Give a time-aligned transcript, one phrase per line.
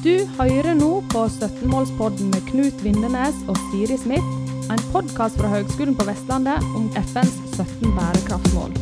[0.00, 4.28] Du hører nå på 17-målspodden med Knut Vindenes og Siri Smith,
[4.72, 8.72] en podkast fra Høgskolen på Vestlandet om FNs 17 bærekraftsmål.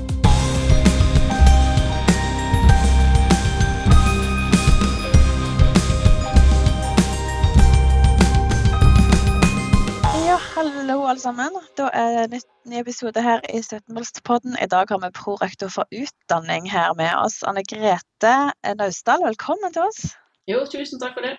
[10.29, 11.59] Ja, hallo alle sammen.
[11.83, 14.55] Da er det nytt, ny episode her i 17-målspodden.
[14.63, 18.39] I dag har vi prorektor for utdanning her med oss, Anne Grete
[18.79, 19.27] Naustdal.
[19.27, 20.15] Velkommen til oss.
[20.49, 21.35] Jo, tusen takk for det.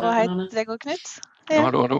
[0.00, 1.10] Og hei til deg òg, Knut.
[1.50, 1.98] Ja, hallo, hallo.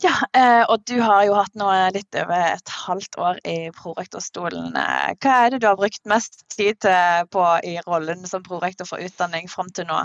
[0.00, 4.72] Ja, eh, og du har jo hatt nå litt over et halvt år i prorektorstolen.
[4.80, 6.88] Eh, Hva er det du har brukt mest tid
[7.36, 10.00] på i rollen som prorektor for utdanning fram til nå?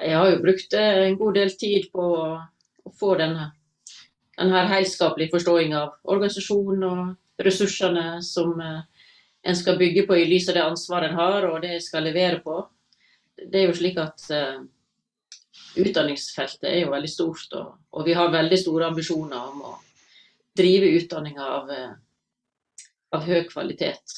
[0.00, 2.06] Jeg har jo brukt eh, en god del tid på
[2.86, 3.50] å få denne,
[4.40, 8.56] denne helskapelige forståingen av organisasjonen og ressursene som
[9.42, 12.04] en skal bygge på i lys av det ansvaret en har og det en skal
[12.04, 12.58] levere på.
[13.40, 14.60] Det er jo slik at uh,
[15.80, 19.76] utdanningsfeltet er jo veldig stort, og, og vi har veldig store ambisjoner om å
[20.58, 21.92] drive utdanninga av, eh,
[23.16, 24.16] av høy kvalitet.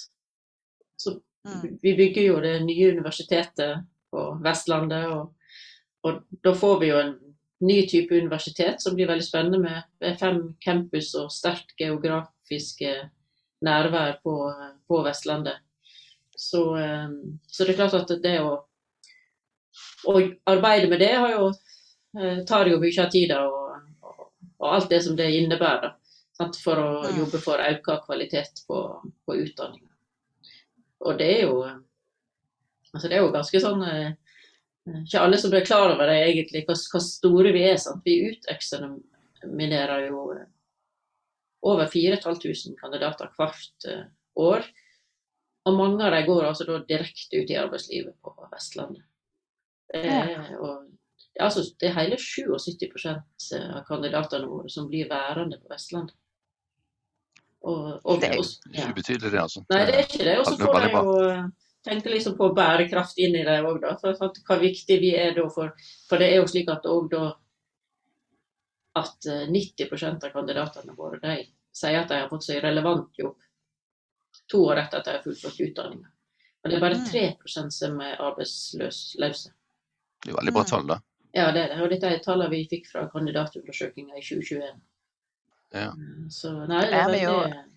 [0.98, 1.78] Så Mm.
[1.82, 5.34] vi bygger jo det nye universitetet på Vestlandet, og,
[6.06, 7.16] og da får vi jo en
[7.66, 13.10] ny type universitet som blir veldig spennende med med fem campus og sterkt geografiske
[13.62, 14.34] nærvær på,
[14.88, 15.58] på Vestlandet.
[16.36, 17.08] Så, eh,
[17.46, 18.54] så det er klart at det å,
[20.10, 20.14] å
[20.50, 21.50] arbeide med det har jo,
[22.18, 24.24] eh, tar jo mye av tida og, og,
[24.58, 25.94] og alt det som det innebærer.
[26.38, 26.56] Sant?
[26.64, 27.18] For å Mm.
[27.20, 28.78] jobbe for økt kvalitet på,
[29.26, 29.90] på utdanninga.
[31.04, 31.56] Og det er jo
[32.92, 34.12] altså det er jo ganske sånn eh,
[35.04, 37.76] Ikke alle som er klar over det egentlig, hvor, hvor store vi er.
[37.78, 38.02] Sant?
[38.04, 40.46] Vi uteksaminerer jo eh,
[41.62, 44.06] over 4500 kandidater hvert eh,
[44.40, 44.66] år.
[45.68, 49.04] Og mange av dem går altså da direkte ut i arbeidslivet på Vestlandet.
[49.92, 50.88] Det er, og,
[51.20, 56.16] det er altså, det er hele 77 av kandidatene våre som blir værende på Vestlandet.
[57.62, 58.42] Og, og, Det er ja.
[58.72, 59.62] Ikke ubetydelig, det, altså.
[59.70, 60.38] Nei, det er ikke det.
[60.40, 61.44] Og så får de jo eh,
[61.86, 63.94] tenke liksom på bærekraft inn i det òg, da.
[64.00, 65.70] For, for hva viktig vi er da for
[66.08, 67.28] For det er jo slik at òg da
[68.94, 71.36] at eh, 90 av kandidatene våre de
[71.72, 73.38] sier at de har fått seg relevant jobb
[74.50, 76.08] to år etter at de har fullført utdanninga.
[76.62, 77.06] Men det er bare Mm.
[77.08, 79.50] 3% som er arbeidsløse.
[80.22, 80.68] Det er veldig bra Mm.
[80.70, 80.98] tall, da.
[81.34, 81.82] Ja, det er det.
[81.82, 84.80] Og dette er tallene vi fikk fra kandidatundersøkelsen i 2021.
[85.72, 85.90] Ja.
[85.92, 87.71] Mm, Så nei, det er er veldig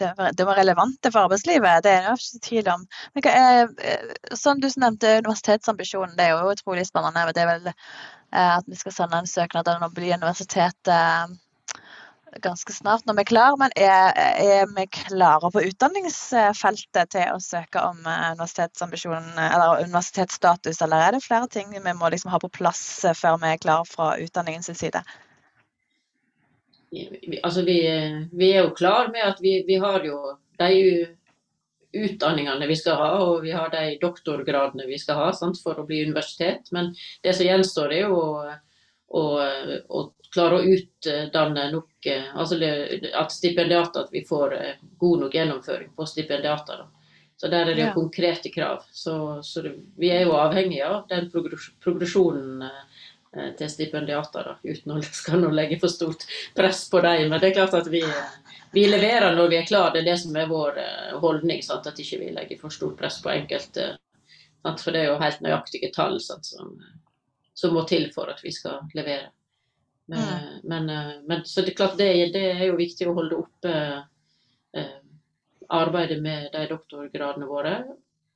[0.00, 2.84] det det var relevante for arbeidslivet, det er det ikke tvil om.
[3.14, 7.32] Men er, eh, som du nevnte, universitetsambisjonen, det er jo utrolig spennende.
[7.32, 11.26] Det er vel eh, at vi skal sende en søknad om å bli universitet eh,
[12.42, 13.58] ganske snart når vi er klare.
[13.60, 21.06] Men er, er vi klare på utdanningsfeltet til å søke om universitetsambisjonen eller universitetsstatus, eller
[21.06, 23.88] er det flere ting vi må liksom ha på plass eh, før vi er klare
[23.88, 25.04] fra utdanningens side?
[27.28, 27.78] Vi, altså vi,
[28.32, 30.18] vi er jo klar med at vi, vi har jo
[30.60, 31.06] de
[31.96, 35.86] utdanningene vi skal ha, og vi har de doktorgradene vi skal ha sant, for å
[35.88, 36.68] bli universitet.
[36.76, 36.92] Men
[37.24, 38.56] det som gjenstår, er jo å,
[39.16, 39.24] å,
[39.88, 40.02] å
[40.34, 45.34] klare å utdanne nok eh, altså det- At stipendiater, at vi får eh, god nok
[45.38, 46.84] gjennomføring på stipendiater.
[46.84, 46.88] da.
[47.36, 47.94] Så der er det jo Ja.
[47.94, 48.84] konkrete krav.
[48.92, 52.82] Så, så det, vi er jo avhengige av den progresjonen eh,
[53.58, 56.26] til stipendiater, da, uten å skal nå legge for stort
[56.56, 57.28] press på dem.
[57.30, 58.02] Men det er klart at vi,
[58.74, 59.94] vi leverer når vi er klare.
[59.94, 61.62] Det er det som er vår eh, holdning.
[61.64, 61.88] Sant?
[61.90, 63.94] At ikke vi legger for stort press på enkelte.
[64.62, 64.82] Sant?
[64.84, 66.48] For det er jo helt nøyaktige tall sant?
[66.48, 66.76] Som,
[67.56, 69.32] som må til for at vi skal levere.
[70.06, 70.60] Men, Mm.
[70.70, 73.72] men, eh, men så det er klart det, det er jo viktig å holde oppe
[74.78, 74.98] eh,
[75.68, 77.72] arbeidet med de doktorgradene våre.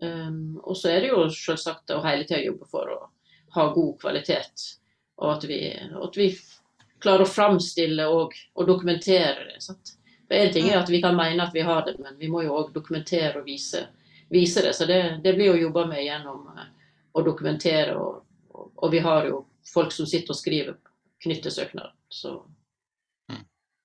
[0.00, 2.98] Um, og så er det jo selvsagt å hele tida jobbe for å
[3.54, 4.79] ha god kvalitet.
[5.20, 6.30] Og at vi, at vi
[7.00, 9.62] klarer å framstille og, og dokumentere det.
[9.64, 9.94] Sant?
[10.28, 12.44] For En ting er at vi kan mene at vi har det, men vi må
[12.46, 13.86] jo òg dokumentere og vise,
[14.30, 14.74] vise det.
[14.78, 16.68] Så det, det blir jo jobba med gjennom eh,
[17.12, 17.96] å dokumentere.
[17.98, 18.22] Og,
[18.54, 20.78] og vi har jo folk som sitter og skriver
[21.24, 21.92] knyttesøknad.
[22.08, 22.36] Så,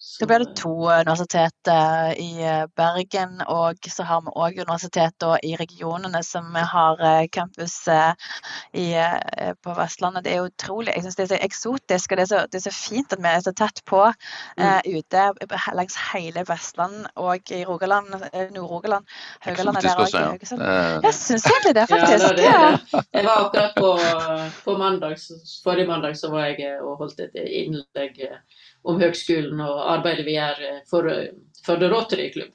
[0.07, 5.25] Så blir det to universitet eh, i eh, Bergen, og så har vi òg universitet
[5.43, 7.73] i regionene som har eh, campus
[8.77, 8.85] i,
[9.65, 10.23] på Vestlandet.
[10.27, 10.93] Det er utrolig.
[10.93, 13.23] Jeg syns det er så eksotisk, og det er så, det er så fint at
[13.25, 15.23] vi er så tett på uh, ute
[15.77, 18.13] langs hele Vestland og i Rogaland,
[18.53, 19.09] Nord-Rogaland.
[19.47, 20.61] Haugaland er der Eksotisk også, òg.
[20.61, 21.01] ja.
[21.07, 22.27] Jeg syns egentlig det, faktisk.
[22.27, 23.09] Ja, det Ja, er.
[23.17, 23.91] Jeg var akkurat på,
[24.69, 25.17] på mandag,
[25.65, 27.35] forrige mandag så var jeg og holdt et
[27.65, 28.21] innlegg
[28.85, 31.01] om høgskolen og arbeidet vi gjør eh, for,
[31.65, 32.51] Førde Rotary Klubb.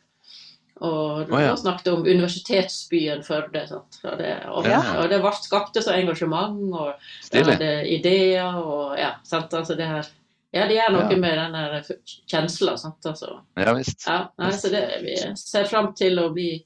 [0.81, 1.57] Og Å, ja.
[1.61, 3.67] snakket om universitetsbyen Førde.
[3.69, 3.99] Sant?
[4.07, 4.79] Og, det, og, Ja.
[5.03, 6.95] og det ble skapte så engasjement, og
[7.35, 9.53] hadde ideer og ja, sant?
[9.53, 10.07] Altså det her
[10.53, 11.17] Ja, det gjør noe Ja.
[11.21, 11.85] med den der
[12.27, 13.05] kjensla, sant.
[13.07, 13.37] Altså.
[13.61, 14.07] Ja visst.
[14.09, 16.65] Ja, nei, så det, vi ser fram til å bli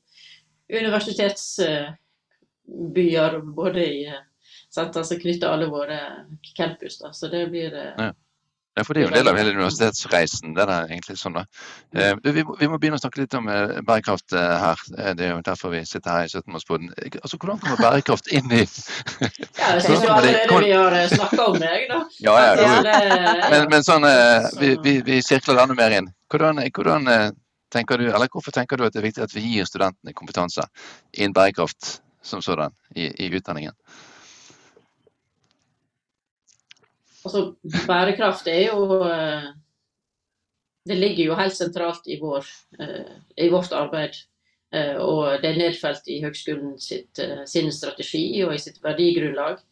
[0.73, 4.23] universitetsbyer både i eh,
[4.73, 4.97] sant?
[4.97, 5.99] Altså knytte alle våre
[6.57, 7.11] campus, da.
[7.13, 8.13] Så det blir eh, Ja.
[8.75, 10.55] Ja, for det er jo en del av hele universitetsreisen.
[10.57, 11.45] det er egentlig sånn da.
[11.95, 14.81] Eh, vi, må, vi må begynne å snakke litt om eh, bærekraft eh, her.
[15.15, 16.91] Det er jo derfor vi sitter her i 17-årsboden.
[17.21, 18.65] Altså, hvordan kommer bærekraft inn i
[19.61, 22.01] Ja, jeg syns jo allerede vi har snakka om det, jeg, da.
[22.25, 22.73] Ja, ja, jo.
[23.53, 24.07] Men, men sånn,
[24.59, 26.09] vi, vi, vi sirkler det enda mer inn.
[26.33, 27.07] Hvordan, hvordan
[27.71, 30.67] tenker du, eller Hvorfor tenker du at det er viktig at vi gir studentene kompetanse
[31.13, 33.77] innen bærekraft som sådan i, i utdanningen?
[37.25, 37.55] Altså,
[37.89, 39.49] bærekraft er jo eh,
[40.85, 42.45] Det ligger jo helt sentralt i, vår,
[42.81, 44.19] eh, i vårt arbeid.
[44.75, 49.63] Eh, Og det er nedfelt i høgskolen sitt, sin strategi og i sitt verdigrunnlag.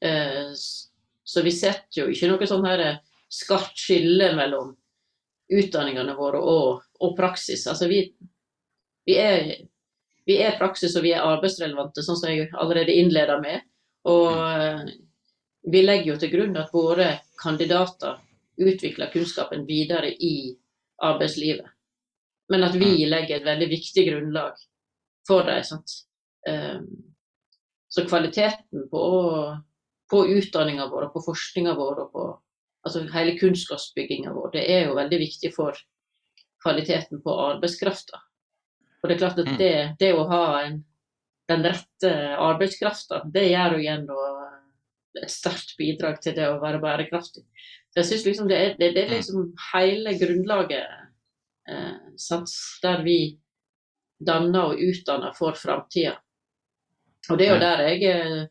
[0.00, 2.82] Så vi setter jo ikke noe sånn her
[3.30, 4.70] skarpt skille mellom
[5.50, 7.66] utdanningene våre og, og praksis.
[7.68, 8.00] Altså vi,
[9.06, 9.50] vi, er,
[10.26, 13.66] vi er praksis og vi er arbeidsrelevante, sånn som jeg allerede innleda med.
[14.08, 14.30] Og
[15.62, 17.10] vi legger jo til grunn at våre
[17.40, 18.20] kandidater
[18.60, 20.56] utvikler kunnskapen videre i
[21.04, 21.68] arbeidslivet.
[22.50, 24.58] Men at vi legger et veldig viktig grunnlag
[25.28, 25.84] for dem.
[26.48, 26.86] Um,
[27.88, 29.04] så kvaliteten på,
[30.10, 32.26] på utdanninga vår, på forskninga vår og på
[32.86, 35.76] altså hele kunnskapsbygginga vår, det er jo veldig viktig for
[36.64, 38.20] kvaliteten på arbeidskrafta.
[39.00, 39.58] Og det er klart at Mm.
[39.58, 40.84] det, det å ha en,
[41.48, 44.06] den rette arbeidskrafta, det gjør da et
[45.30, 47.44] sterkt bidrag til det å være bærekraftig.
[47.90, 50.86] Så jeg synes liksom det er, det, det er liksom hele grunnlaget
[51.70, 53.20] eh, der vi
[54.20, 56.14] danner og utdanner for framtida.
[57.30, 58.42] Og det er jo der jeg eh,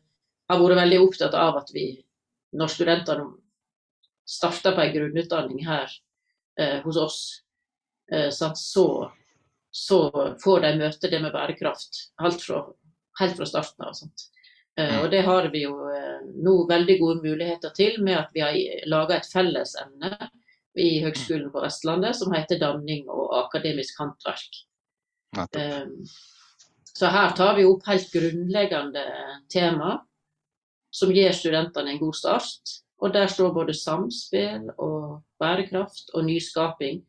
[0.50, 1.86] har vært veldig opptatt av at vi,
[2.56, 3.28] når studentene
[4.28, 5.90] starter på en grunnutdanning her
[6.60, 7.20] eh, hos oss,
[8.12, 8.90] eh, så,
[9.70, 10.00] så
[10.42, 12.64] får de møte det med bærekraft helt fra,
[13.22, 13.96] helt fra starten av.
[13.98, 14.28] Sant?
[14.80, 18.44] Eh, og det har vi jo eh, nå veldig gode muligheter til med at vi
[18.44, 18.58] har
[18.90, 20.12] laga et fellesemne
[20.80, 24.60] i Høgskolen på Vestlandet som heter danning og akademisk håndverk.
[25.56, 25.86] Eh,
[27.00, 29.04] Så her tar vi opp helt grunnleggende
[29.48, 30.00] tema
[30.90, 32.74] som gir studentene en god start.
[33.00, 37.00] Og der står både samspill og bærekraft og nyskaping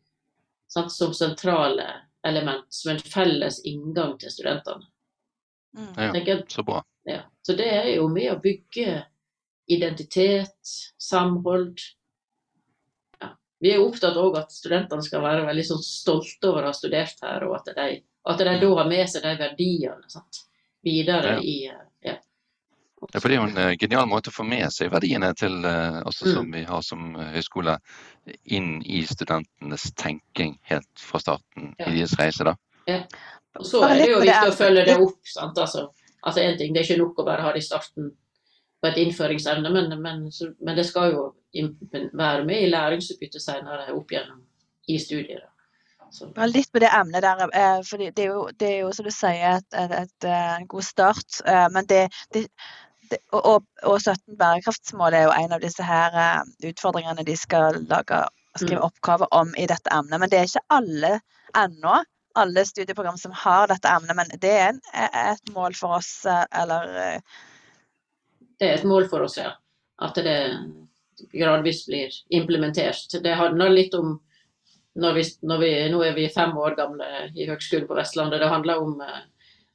[0.72, 1.90] sant, som sentrale
[2.24, 4.88] element, som en felles inngang til studentene.
[5.76, 5.92] Mm.
[5.98, 6.84] Ja, så bra.
[7.06, 7.22] Ja.
[7.42, 9.06] Så det er jo med å bygge
[9.72, 10.72] identitet,
[11.02, 11.80] samhold.
[13.22, 13.30] Ja.
[13.60, 17.22] Vi er opptatt av at studentene skal være veldig sånn stolte over å ha studert
[17.24, 20.44] her, og at de, at de da har med seg de verdiene sant?
[20.84, 21.42] videre Ja.
[21.46, 22.14] i eh, ja.
[23.14, 25.64] Ja, for Det er jo en eh, genial måte å få med seg verdiene til
[25.66, 26.34] eh, også Mm.
[26.34, 27.78] som vi har som høyskole,
[28.46, 31.86] inn i studentenes tenking helt fra starten Ja.
[31.86, 32.44] i deres reise.
[32.44, 32.56] da.
[33.60, 35.20] Og så er det jo viktig å følge det opp.
[35.28, 35.58] sant?
[35.58, 35.90] Altså,
[36.24, 38.12] altså en ting, Det er ikke nok å bare ha det i starten
[38.82, 40.28] på et innføringsevne, men, men,
[40.60, 41.24] men det skal jo
[42.18, 44.42] være med i læringsutbyttet senere opp gjennom
[44.90, 45.44] i studiet.
[46.36, 47.84] Ja, litt på det emnet der.
[47.88, 51.40] for det er jo, det er jo som du sier, eh, en god start.
[51.46, 52.48] eh, Men det, det,
[53.32, 57.80] og, og, og 17 bærekraftsmål er jo en av disse her eh, utfordringene de skal
[57.88, 58.24] lage,
[58.58, 58.88] skrive Mm.
[58.90, 60.20] oppgaver om i dette emnet.
[60.20, 61.14] Men det er ikke alle
[61.56, 62.02] ennå.
[62.40, 66.96] Alle studieprogram som har dette emnet, men det er et mål for oss, eh, eller
[67.02, 67.40] eh,
[68.62, 69.56] det er et mål for oss, ja.
[70.06, 70.38] At det
[71.34, 73.16] gradvis blir implementert.
[73.24, 74.20] Det handler litt om
[74.94, 78.42] når vi, når vi, Nå er vi fem år gamle i Høgskolen på Vestlandet.
[78.42, 79.24] Det handler om eh,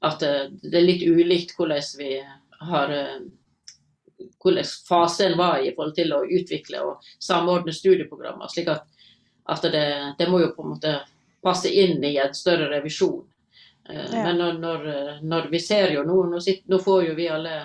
[0.06, 2.12] at eh, det er litt ulikt hvordan vi
[2.70, 3.26] har eh,
[4.44, 8.46] hvordan fasen var i forhold til å utvikle og samordne studieprogrammer.
[8.52, 8.86] slik at,
[9.50, 9.86] at det,
[10.18, 10.94] det må jo på en måte
[11.46, 13.24] passe inn i en større revisjon.
[13.88, 14.24] Eh, Ja.
[14.26, 14.86] Men når, når,
[15.22, 17.56] når vi ser jo nå, nå, sitter, nå får jo vi alle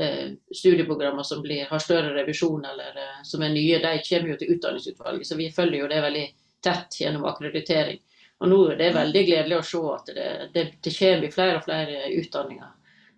[0.00, 4.38] eh, studieprogrammer som blir, har større revisjon eller eh, som er nye, de kommer jo
[4.40, 5.28] til utdanningsutvalget.
[5.28, 6.26] Så vi følger jo det veldig
[6.64, 8.00] tett gjennom akkreditering.
[8.42, 11.58] Og nå er det veldig gledelig å se at det, det, det kommer i flere
[11.60, 12.70] og flere utdanninger.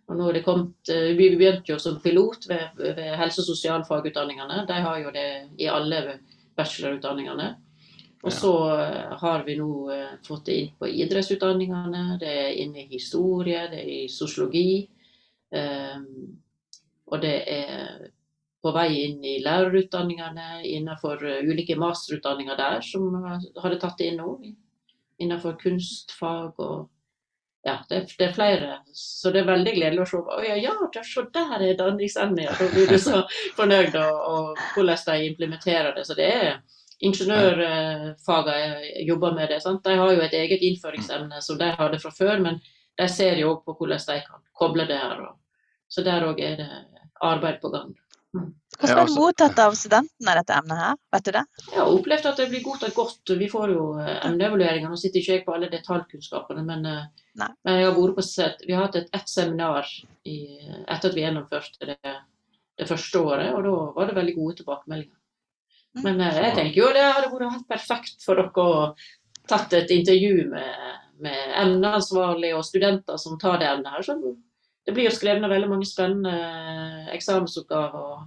[0.05, 3.47] Og nå er det kommet, eh, Vi begynte jo som pilot ved, ved helse- og
[3.47, 4.67] sosialfagutdanningene.
[4.69, 6.19] De har jo det i alle
[6.59, 7.55] bachelorutdanningene.
[8.25, 12.85] Og så eh, har vi nå eh, fått det inn på idrettsutdanningene, det er inne
[12.85, 14.89] i historie, det er i sosiologi.
[15.53, 15.99] eh,
[17.13, 18.09] og det er
[18.65, 24.07] på vei inn i lærerutdanningene, innenfor eh, ulike masterutdanninger der, som har- hadde tatt det
[24.13, 24.39] inn nå.
[25.21, 26.89] Innenfor kunstfag og
[27.65, 28.79] ja, det, det, er flere.
[28.93, 30.19] Så det er veldig gledelig å se.
[30.21, 32.59] Å ja, ja, se der er danningsemnet.
[32.59, 33.23] Da blir du så
[33.57, 36.05] fornøyd og, og hvordan de implementerer det.
[36.09, 36.51] Så det er
[37.09, 39.61] ingeniørfagene jobber med det.
[39.63, 39.85] Sant?
[39.85, 42.61] De har jo et eget innføringsemne som de hadde fra før, men
[42.99, 45.27] de ser jo òg på hvordan de kan koble det her.
[45.91, 46.71] Så der òg er det
[47.25, 47.95] arbeid på gang.
[48.35, 48.51] Mm.
[48.81, 50.97] Hvordan blir det mottatt av studentene, dette emnet her?
[51.15, 51.43] Vet du det?
[51.69, 53.35] Jeg har opplevd at det blir godtatt godt.
[53.39, 54.91] Vi får jo eh, emneevalueringer.
[54.91, 58.65] Nå sitter ikke jeg på alle detaljkunnskapene, men, eh, men jeg har vært på set.
[58.67, 59.91] vi har hatt et, ett seminar
[60.27, 60.39] i,
[60.89, 62.17] etter at vi gjennomførte det,
[62.81, 65.21] det første året, og da var det veldig gode tilbakemeldinger.
[65.95, 66.03] Mm.
[66.07, 68.79] Men eh, jeg tenker jo det hadde vært helt perfekt for dere å
[69.51, 70.85] tatt et intervju med,
[71.23, 74.07] med emneansvarlige og studenter som tar det emnet her.
[74.07, 74.17] Så
[74.85, 78.25] det blir jo skrevet veldig mange spennende eksamensoppgaver.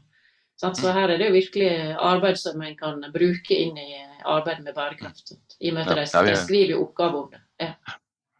[0.57, 1.69] Så her er det jo virkelig
[2.01, 3.91] arbeid som en kan bruke inn i
[4.25, 5.35] arbeidet med bærekraft.
[5.61, 7.43] I og med at de, de skriver jo oppgaver om det.
[7.61, 7.73] Ja.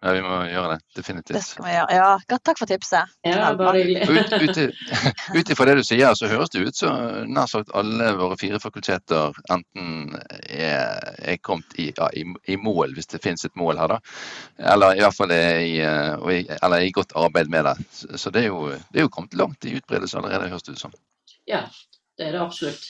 [0.08, 0.78] Ja, vi må gjøre det.
[0.96, 1.36] Definitivt.
[1.36, 1.96] Det skal vi gjøre.
[1.98, 3.16] Ja, godt, takk for tipset.
[3.28, 4.68] Ja, bare hyggelig.
[5.38, 8.62] Ut ifra det du sier, så høres det ut som nær sagt alle våre fire
[8.64, 10.16] fakulteter enten
[10.48, 14.00] er, er kommet i, ja, i, i, mål, hvis det finnes et mål her, da.
[14.76, 15.76] Eller i hvert fall er i,
[16.56, 17.76] eller i godt arbeid med det.
[18.16, 20.86] Så det er jo, det er jo kommet langt i utbredelse allerede, høres det ut
[20.88, 20.96] som.
[21.52, 21.66] Ja,
[22.16, 22.88] det er det absolutt.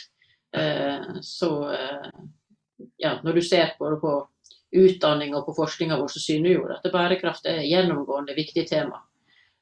[0.54, 2.10] Eh, så eh,
[3.02, 4.18] ja, når du ser på det på
[4.76, 9.02] utdanning og på forskninga vår, så syner jo at bærekraft er et gjennomgående viktig tema.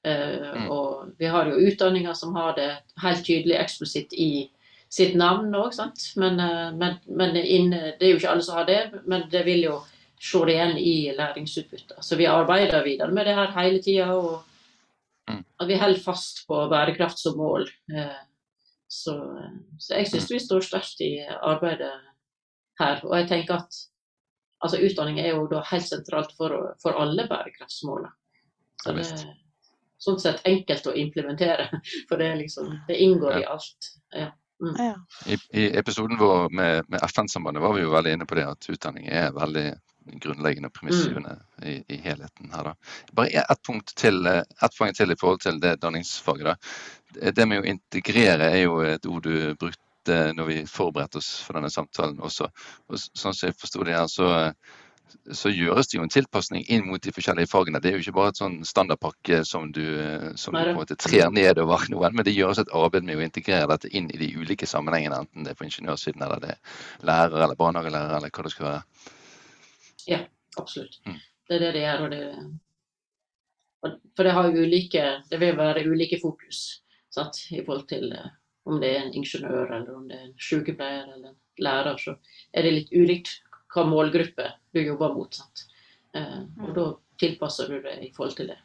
[0.05, 0.67] Uh, mm.
[0.74, 2.69] Og vi har jo utdanninger som har det
[3.01, 4.47] helt tydelig eksplisitt i
[4.93, 5.74] sitt navn òg,
[6.21, 8.81] men, uh, men, men det er jo ikke alle som har det.
[9.05, 9.79] Men det vil jo
[10.21, 11.97] se det igjen i læringsutbyttet.
[12.05, 14.13] Så vi arbeider videre med det her hele tida.
[14.13, 14.43] Og
[15.29, 15.41] mm.
[15.62, 17.69] at vi holder fast på bærekraft som mål.
[17.93, 18.21] Uh,
[18.89, 19.17] så,
[19.81, 21.93] så jeg syns vi står sterkt i arbeidet
[22.79, 23.01] her.
[23.03, 23.81] Og jeg tenker at
[24.63, 28.13] altså Utdanning er jo da helt sentralt for, for alle bærekraftsmålene.
[28.83, 29.25] Så det er
[30.05, 31.69] sånn sett enkelt å implementere,
[32.09, 33.93] for det, liksom, det inngår i alt.
[34.15, 34.31] Ja.
[34.63, 35.01] Mm.
[35.27, 38.69] I, I, episoden vår med, med FN-sambandet var vi jo veldig inne på det at
[38.71, 39.65] utdanning er veldig
[40.21, 41.65] grunnleggende og premissgivende mm.
[41.67, 42.69] i, i, helheten her.
[42.69, 42.75] da.
[43.17, 46.53] Bare ett punkt til, et poeng til i forhold til det danningsfaget.
[46.53, 47.31] da.
[47.35, 51.35] Det med å integrere er jo et ord du brukte Eh, når vi forberedte oss
[51.45, 52.50] for denne samtalen også.
[52.89, 54.27] Og sånn som jeg forsto det her, så,
[55.31, 57.81] så, gjøres det jo en tilpasning inn mot de forskjellige fagene.
[57.81, 59.83] Det er jo ikke bare et sånn standardpakke som du,
[60.39, 63.25] som du på en måte trer nedover noen, men det gjøres et arbeid med å
[63.25, 66.77] integrere dette inn i de ulike sammenhengene, enten det er på ingeniørsiden eller det er
[67.07, 69.12] lærer eller barnehagelærer eller hva det skal være.
[70.05, 70.21] Ja,
[70.62, 71.01] absolutt.
[71.09, 71.19] Mm.
[71.45, 72.05] Det er det det gjør.
[72.05, 72.24] og det
[74.15, 76.81] for det, har jo ulike, det vil være ulike fokus
[77.13, 78.31] sant, i forhold til eh,
[78.65, 82.17] om det er en ingeniør eller om det er en sykepleier eller en lærer, så
[82.53, 83.34] er det litt ulikt
[83.74, 85.36] hva målgruppe du jobber mot.
[85.36, 85.65] Sant?
[86.15, 86.86] Eh, og da
[87.22, 88.60] tilpasser du det i forhold til det.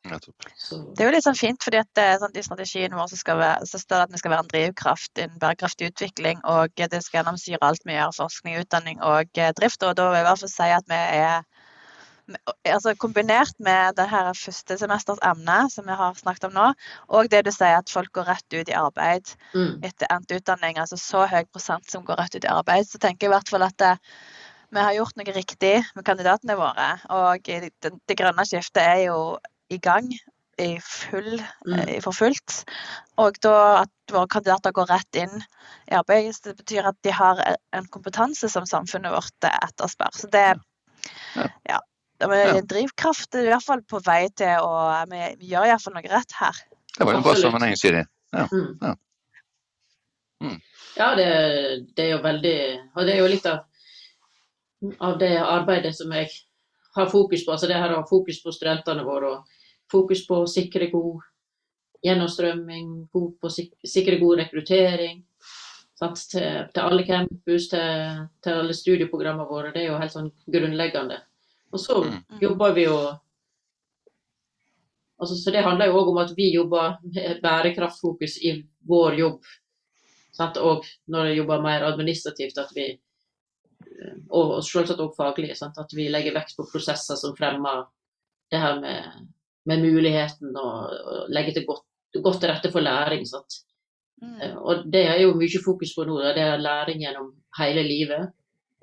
[0.00, 3.80] Det er jo litt sånn fint, fordi at sånn, i strategien vår så, være, så,
[3.82, 6.40] står det at vi skal være en drivkraft innen bærekraftig utvikling.
[6.48, 9.84] Og det skal gjennomsyre alt vi gjør, forskning, utdanning og eh, drift.
[9.84, 11.44] Og da vil jeg i hvert fall si at vi er
[12.68, 16.66] altså kombinert med det her første semesters emne som vi har snakket om nå,
[17.08, 19.80] og det du sier at folk går rett ut i arbeid mm.
[19.86, 23.26] etter endt utdanning, altså så høy prosent som går rett ut i arbeid, så tenker
[23.26, 23.94] jeg i hvert fall at det,
[24.70, 26.90] vi har gjort noe riktig med kandidatene våre.
[27.10, 29.16] Og det, det grønne skiftet er jo
[29.70, 30.06] i gang
[30.60, 31.80] i full, mm.
[31.88, 32.62] i for fullt.
[33.20, 35.36] Og da at våre kandidater går rett inn
[35.90, 37.40] i arbeid, det betyr at de har
[37.76, 40.14] en kompetanse som samfunnet vårt etterspør.
[40.16, 40.46] Så det,
[41.68, 41.80] ja,
[42.28, 44.74] vi er en drivkraft i hvert fall på vei til å
[45.10, 46.58] Vi, vi gjør iallfall noe rett her.
[46.96, 48.02] Det var jo en bra sammenheng, Siri.
[48.36, 48.46] Ja.
[48.52, 48.74] Mm.
[48.80, 48.92] Ja,
[50.44, 50.58] mm.
[50.96, 51.30] ja det,
[51.96, 52.58] det, er jo veldig
[52.94, 53.64] Og det er jo litt av,
[54.98, 56.28] av det arbeidet som jeg
[56.96, 57.54] har fokus på.
[57.54, 59.56] Altså det her å ha fokus på studentene våre og
[59.90, 61.24] fokus på å sikre god
[62.04, 65.24] gjennomstrømming, på å sikre god rekruttering.
[66.00, 69.72] Til, til, alle campus, til, til alle studieprogrammene våre.
[69.74, 71.18] Det er jo helt sånn grunnleggende.
[71.70, 72.22] Og så mm.
[72.42, 72.96] jobber vi jo
[75.20, 78.56] altså, Så det handler jo òg om at vi jobber med bærekraftfokus i
[78.88, 79.44] vår jobb.
[80.34, 80.56] Sant?
[80.56, 85.78] Og når jeg jobber mer administrativt, at vi eh, og selvsagt òg faglig, sant?
[85.78, 87.84] at vi legger vekt på prosesser som fremmer
[88.50, 89.26] det her med,
[89.70, 91.86] med muligheten og, og legger til godt,
[92.18, 93.26] godt til rette for læring.
[93.28, 93.62] Sant?
[94.22, 94.36] Mm.
[94.40, 96.20] Eh, og det er jo mye fokus på nå.
[96.34, 98.30] Det er læring gjennom hele livet.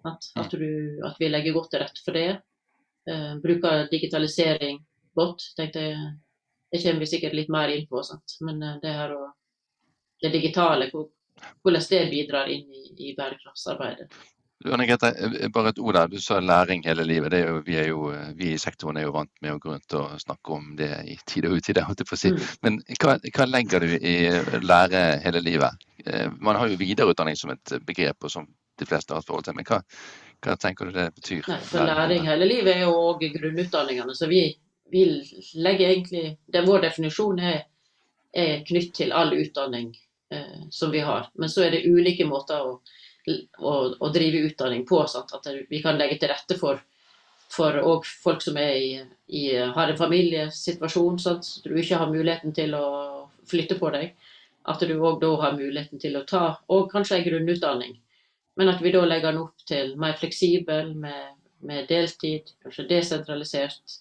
[0.06, 0.67] At, at, du,
[1.03, 2.38] at vi legger godt til rette for det.
[3.08, 4.86] Eh, bruker digitalisering
[5.16, 5.42] godt.
[5.56, 5.98] tenkte jeg,
[6.72, 8.04] Det kommer vi sikkert litt mer inn på.
[8.04, 8.40] Sant?
[8.42, 9.30] Men eh, det her og
[10.22, 14.10] det digitale, hvordan det bidrar inn i, i bærekraftsarbeidet.
[14.60, 16.12] Grete, eh, bare et ord der.
[16.12, 17.34] Du sa læring hele livet.
[17.34, 19.96] Er jo, vi, er jo, vi, i sektoren er jo vant med å gå rundt
[19.96, 21.88] og snakke om det i tide og utide.
[22.18, 22.34] Si.
[22.34, 22.46] Mm.
[22.62, 24.18] Men hva, hva, legger du i
[24.60, 25.88] lære hele livet?
[26.40, 28.48] Man har jo videreutdanning som et begrep, og som
[28.80, 29.56] de fleste har et forhold til.
[29.56, 29.82] Men hva,
[30.46, 31.46] hva tenker du det betyr?
[31.48, 34.15] Nei, for læring hele livet er jo òg grunnutdanningene.
[34.15, 34.44] Så vi,
[34.94, 35.08] vi,
[35.56, 37.63] legger egentlig det Vår definisjon er,
[38.34, 39.89] er knytt til all utdanning
[40.29, 41.32] eh, som vi har.
[41.36, 42.77] Men så er det ulike måter å
[43.58, 45.01] å, å drive utdanning på.
[45.08, 45.34] Sant?
[45.34, 46.82] At vi kan legge til rette for,
[47.51, 47.79] for
[48.24, 51.46] folk som i, i, har en familiesituasjon, sant?
[51.46, 52.88] så du ikke har muligheten til å
[53.50, 54.15] flytte på deg.
[54.67, 57.96] At du òg da har muligheten til å ta og kanskje en grunnutdanning.
[58.58, 61.34] Men at vi da legger den opp til mer fleksibel, med,
[61.66, 63.98] med deltid, kanskje desentralisert.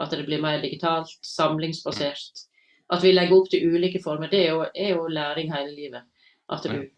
[0.00, 2.46] At det blir mer digitalt, samlingsbasert.
[2.90, 4.30] At vi legger opp til ulike former.
[4.32, 6.08] Det er jo, er jo læring hele livet.
[6.50, 6.88] At du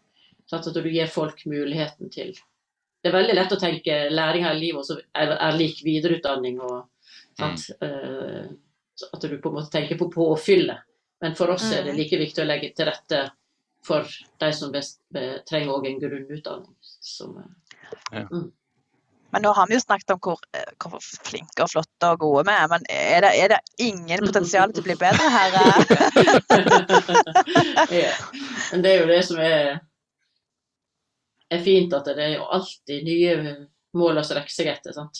[0.51, 2.33] at du gir folk muligheten til
[3.03, 6.59] Det er veldig lett å tenke læring hele livet også er, er lik videreutdanning.
[6.61, 6.85] og
[7.39, 7.55] mm.
[7.83, 8.45] uh,
[9.11, 10.85] At du på en måte tenker på påfyllet.
[11.23, 11.99] Men for oss er det mm.
[11.99, 13.25] like viktig å legge til rette
[13.83, 14.07] for
[14.39, 15.01] de som best,
[15.49, 16.71] trenger en grunnutdanning.
[17.03, 17.35] Som,
[18.11, 18.27] ja.
[18.31, 18.51] mm.
[19.33, 22.43] Men nå har vi jo snakket om hvor, eh, hvor, flinke og flotte og gode
[22.47, 22.67] vi er.
[22.69, 25.57] Men er det, er det ingen potensial til å bli bedre her?
[28.03, 28.13] ja.
[28.69, 29.81] Men det er jo det som er
[31.53, 33.33] er fint at det er jo alltid nye
[33.97, 34.93] mål å strekke seg etter.
[34.95, 35.17] sant?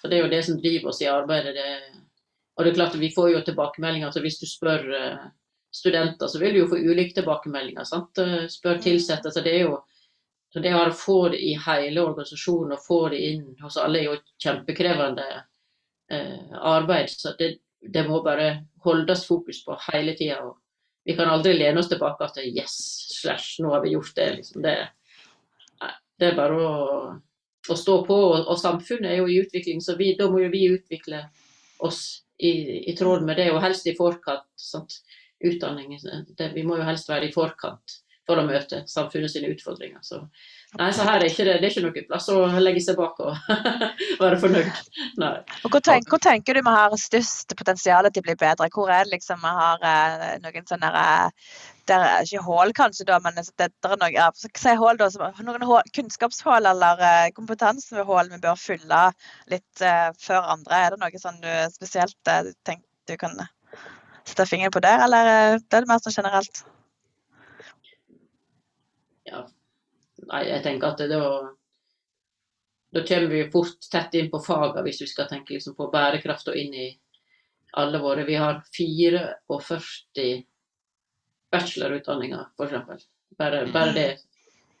[0.00, 1.56] Så Det er jo det som driver oss i arbeidet.
[1.56, 2.02] Det,
[2.56, 4.10] og det er klart at Vi får jo tilbakemeldinger.
[4.12, 5.26] så Hvis du spør uh,
[5.72, 7.84] studenter, så vil du jo få ulike tilbakemeldinger.
[7.84, 8.22] sant?
[8.52, 9.32] Spør tilsatte.
[9.32, 9.80] så det er jo
[10.54, 14.04] så det å få det i hele organisasjonen og få det inn hos alle er
[14.06, 17.10] jo kjempekrevende eh, arbeid.
[17.10, 20.36] Så det, det, må bare holdes fokus på hele tida.
[21.02, 22.76] Vi kan aldri lene oss tilbake til yes,
[23.16, 24.28] slash, nå har vi gjort det.
[24.36, 24.76] liksom det
[26.20, 26.74] det er bare å,
[27.70, 28.20] å stå på.
[28.28, 31.24] Og, og, samfunnet er jo i utvikling, så vi, da må jo vi utvikle
[31.84, 32.04] oss
[32.38, 32.52] i,
[32.92, 34.46] i tråd med det, og helst i forkant.
[34.60, 35.00] Sant?
[35.44, 35.98] Utdanning,
[36.38, 40.00] det, vi må jo helst være i forkant for å møte samfunnet sine utfordringer.
[40.04, 40.22] Så,
[40.78, 43.20] nei, så her er ikke det, det er ikke noe plass å legge seg bak
[43.20, 43.36] og
[44.22, 44.80] være fornøyd.
[45.20, 45.34] Nei.
[45.62, 48.70] Og hvor, tenk, hvor, tenker du vi har størst potensial til å bli bedre?
[48.72, 51.48] Hvor er det liksom vi har eh, noen sånne eh,
[51.88, 54.30] det er ikke hull kanskje, da, men det, det er noe, ja,
[54.80, 55.08] hull, da,
[55.44, 59.00] noen hull, kunnskapshull eller uh, kompetansehull vi bør fylle
[59.52, 60.78] litt uh, før andre.
[60.80, 63.36] Er det noe sånn du spesielt uh, tenker du kan
[64.24, 66.64] sette fingeren på der, eller uh, det er det mer sånn generelt?
[69.24, 69.44] Ja,
[70.28, 71.24] nei, jeg tenker at det da
[72.94, 76.52] da kommer vi fort tett inn på fagene hvis vi skal tenke liksom på bærekraft
[76.52, 76.84] og inn i
[77.74, 78.22] alle våre.
[78.24, 79.22] Vi har 44
[81.50, 83.04] bachelorutdanninger, f.eks.
[83.38, 84.06] Bare, bare det.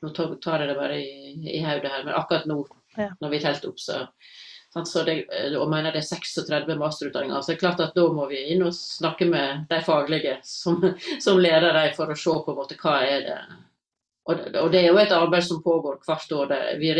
[0.02, 2.60] Nå tar jeg det bare i, i hodet her, men akkurat nå,
[2.94, 3.08] ja.
[3.18, 3.98] når vi telte opp, så,
[4.86, 5.16] så det,
[5.58, 7.40] og mener det er 36 masterutdanninger.
[7.40, 10.78] Så det er klart at da må vi inn og snakke med de faglige som,
[11.18, 13.38] som leder dem, for å se på en måte hva er det
[14.24, 16.54] og, det er jo et arbeid som pågår hvert år.
[16.80, 16.92] Vi,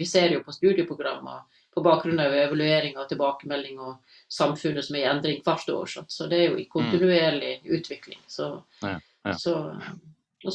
[0.00, 1.44] vi ser jo på studieprogrammer
[1.74, 5.92] på bakgrunn av evaluering og tilbakemelding og samfunnet som er i endring hvert år.
[6.10, 8.18] Så det er jo i kontinuerlig utvikling.
[8.26, 8.50] Så,
[8.82, 9.36] ja, ja.
[9.38, 9.54] så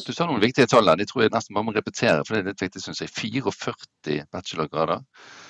[0.01, 2.41] du sa noen viktige tall der, de tror jeg nesten bare må repetere, for det
[2.41, 3.11] er litt viktig, syns jeg.
[3.13, 5.03] 44 bachelorgrader.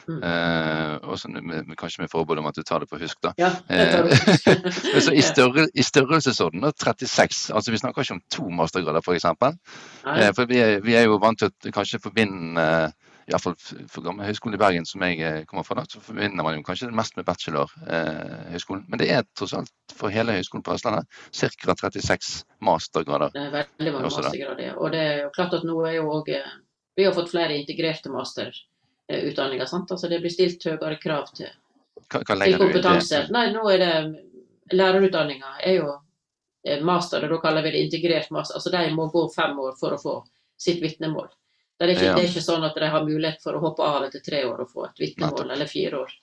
[0.07, 0.19] Mm.
[0.27, 3.33] Eh, også med, med, kanskje med forbehold om at du tar det på husk, da.
[3.39, 4.11] Ja, eh,
[5.05, 7.53] så i, større, i størrelsesorden 36.
[7.55, 9.29] Altså vi snakker ikke om to mastergrader, f.eks.
[9.39, 9.55] For,
[10.17, 13.55] eh, for vi er, vi er, jo vant til å kanskje forbinde eh, iallfall
[13.91, 16.65] for gamle Høgskolen i Bergen, som jeg eh, kommer fra, da, så forbinder man jo
[16.67, 18.83] kanskje det mest med bachelorhøyskolen.
[18.83, 21.75] Eh, Men det er tross alt for hele høgskolen på Østlandet ca.
[21.79, 23.33] 36 mastergrader.
[23.35, 24.77] Det er veldig mange mastergrader.
[24.77, 26.53] Og det er jo klart at nå er jo òg eh,
[26.97, 29.65] Vi har fått flere integrerte masterutdanninger.
[29.65, 29.91] sant?
[29.91, 31.49] Altså Det blir stilt høyere krav til,
[32.11, 33.25] hva, hva til kompetanse.
[33.33, 33.93] Nei, nå er det
[34.73, 35.95] Lærerutdanninga er jo
[36.85, 38.55] master, og da kaller vi det integrert master.
[38.55, 40.13] Altså De må gå fem år for å få
[40.59, 41.27] sitt vitnemål.
[41.77, 42.13] Det er, ikke, ja.
[42.15, 44.61] det er, ikke, sånn at de har mulighet for å hoppe av etter tre år
[44.63, 46.13] og få et vitnemål, eller fire år.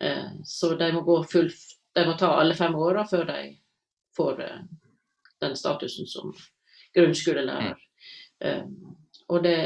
[0.00, 1.50] Eh, så de må, gå full,
[1.94, 3.40] de må ta alle fem åra før de
[4.16, 4.62] får eh,
[5.42, 6.32] den statusen som
[6.94, 7.78] grunnskolelærer.
[8.44, 8.64] Eh,
[9.28, 9.58] og det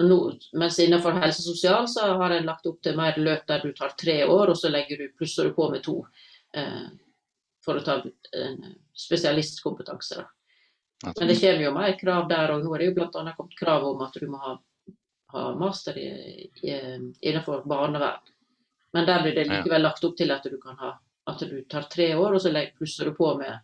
[0.00, 0.18] no,
[0.58, 3.72] mens innenfor helse og sosial så har en lagt opp til mer løp der du
[3.76, 6.00] tar tre år, og så legger du, plusser du på med to
[7.64, 7.94] for å ta
[8.36, 8.56] en
[8.98, 10.18] spesialistkompetanse.
[10.18, 10.26] Da.
[11.04, 13.32] Men det kommer jo mer krav der, og nå er det jo bl.a.
[13.36, 14.56] kommet krav om at du må ha,
[15.34, 16.10] ha master i,
[16.62, 16.76] i,
[17.20, 18.30] innenfor barnevern.
[18.92, 20.92] Men der blir det likevel lagt opp til at du kan ha
[21.24, 23.60] at du tar tre år, og så plusser du på med,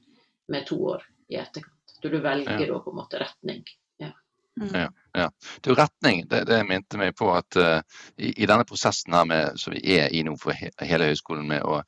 [0.49, 1.75] med to år i etterkant.
[2.03, 2.67] Så du velger ja.
[2.73, 3.65] da på en måte retning.
[3.99, 4.13] Ja.
[4.61, 4.71] Mm.
[4.75, 5.31] Ja, Ja.
[5.67, 6.29] Er retning.
[6.29, 7.81] Det, det minte meg på at uh,
[8.17, 11.49] i, i, denne prosessen her med, som vi er i nå for he, hele høyskolen,
[11.49, 11.81] med å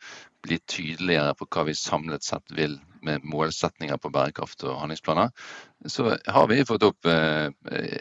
[0.43, 5.31] bli tydeligere på hva vi samlet sett vil med målsetninger på bærekraft og handlingsplaner,
[5.89, 7.49] så har vi fått opp eh,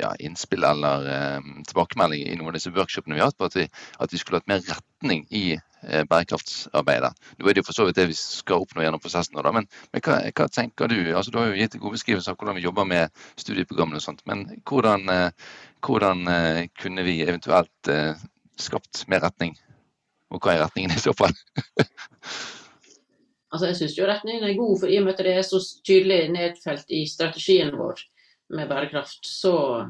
[0.02, 3.56] ja, innspill eller eh, tilbakemelding i noen av disse workshopene vi har hatt på at
[3.56, 3.66] vi,
[4.00, 7.14] at vi skulle hatt mer retning i eh, bærekraftsarbeidet.
[7.40, 9.70] Nå er det jo for så vidt det vi skal oppnå gjennom prosessen, da, men,
[9.94, 11.00] men hva, hva, tenker du?
[11.14, 14.06] Altså, du har jo gitt en god beskrivelse av hvordan vi jobber med studieprogrammene og
[14.06, 18.28] sånt, men hvordan, eh, hvordan eh, kunne vi eventuelt eh,
[18.60, 19.56] skapt mer retning?
[20.30, 21.34] Og hva er retningen i så fall?
[23.50, 26.20] Altså, jeg syns retningen er god, for i og med at det er så tydelig
[26.34, 28.04] nedfelt i strategien vår
[28.54, 29.88] med bærekraft, så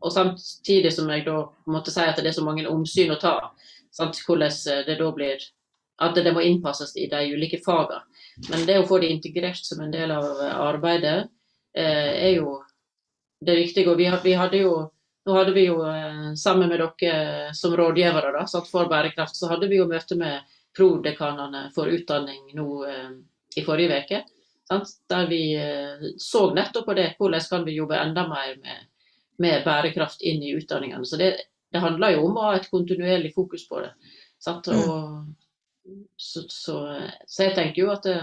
[0.00, 3.50] Og samtidig som jeg da måtte si at det er så mange omsyn å ta,
[3.90, 4.20] sant?
[4.26, 5.42] hvordan det da blir
[5.98, 8.04] At det må innpasses i de ulike fagene.
[8.50, 11.26] Men det å få det integrert som en del av arbeidet,
[11.74, 12.62] eh, er jo
[13.40, 13.90] det viktige.
[13.90, 14.90] Og vi, vi hadde jo
[15.26, 19.68] nå hadde vi jo eh, sammen med dere som rådgivere da, for bærekraft, så hadde
[19.68, 20.40] vi jo møte med
[20.78, 23.10] prodekanene for utdanning nå eh,
[23.58, 24.22] i forrige uke.
[25.08, 28.88] Der vi eh, så nettopp på det, hvordan kan vi jobbe enda mer med,
[29.42, 31.06] med bærekraft inn i utdanningene.
[31.06, 31.30] Så det,
[31.72, 33.94] det, handler jo om å ha et kontinuerlig fokus på det.
[34.46, 34.74] Mm.
[34.76, 36.76] Og, så, så,
[37.26, 38.18] så, jeg tenker jo at det,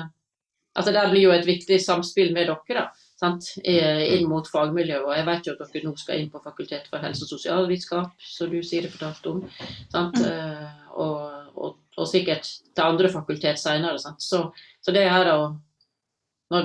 [0.77, 2.85] altså det blir jo et viktig samspill med dere.
[2.85, 2.85] da,
[3.25, 5.07] inn mot fagmiljøet.
[5.07, 8.13] Og jeg vet jo at dere nå skal inn på Fakultet for helse- og sosialvitenskap,
[8.21, 9.43] som du sier det fortalte om.
[9.89, 10.21] Sant?
[10.21, 10.29] Mm.
[10.29, 13.99] Eh, og, og, og, sikkert til andre fakultet senere.
[13.99, 14.43] Så,
[14.81, 15.39] så, det her å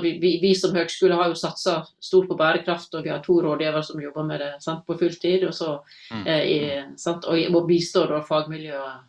[0.03, 3.38] vi, vi, vi, som høgskole har jo satsa stort på bærekraft, og vi har to
[3.42, 5.46] rådgivere som jobber med det sant, på fulltid.
[5.48, 5.79] Og så
[6.12, 6.26] mm.
[6.29, 9.07] eh, sant, og, og bistår da fagmiljøet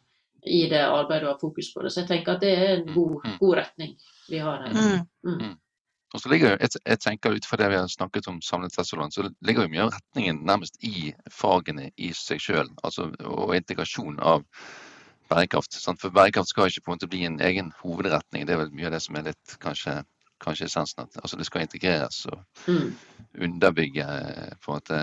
[0.48, 1.92] i det arbeidet og har fokus på det.
[1.94, 3.36] Så jeg tenker at det er en god, mm.
[3.42, 3.98] god retning
[4.30, 5.04] vi har her.
[5.28, 5.60] Mm.
[6.12, 8.90] Og så ligger jeg, jeg tenker Ut fra det vi har snakket om samlet sett
[8.90, 12.72] så langt, så ligger jo mye av retningen nærmest i fagene i seg sjøl.
[12.84, 14.44] Altså, og integrasjon av
[15.32, 15.78] bærekraft.
[15.80, 16.02] Sant?
[16.02, 18.46] For bærekraft skal ikke på en måte bli en egen hovedretning.
[18.48, 20.02] Det er vel mye av det som er litt kanskje,
[20.44, 21.08] kanskje essensen.
[21.08, 22.92] At altså, det skal integreres og mm.
[23.48, 24.08] underbygge
[24.62, 25.00] på en måte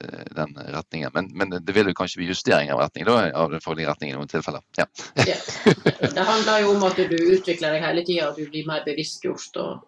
[0.00, 1.12] eh, den retningen.
[1.14, 4.16] Men, men, det vil jo kanskje bli justering av retning da, av den forrige retningen
[4.16, 4.64] i noen tilfeller.
[4.80, 4.88] Ja.
[5.28, 5.38] ja.
[6.00, 9.62] Det handler jo om at du utvikler deg hele tida, og du blir mer bevisstgjort.
[9.62, 9.86] og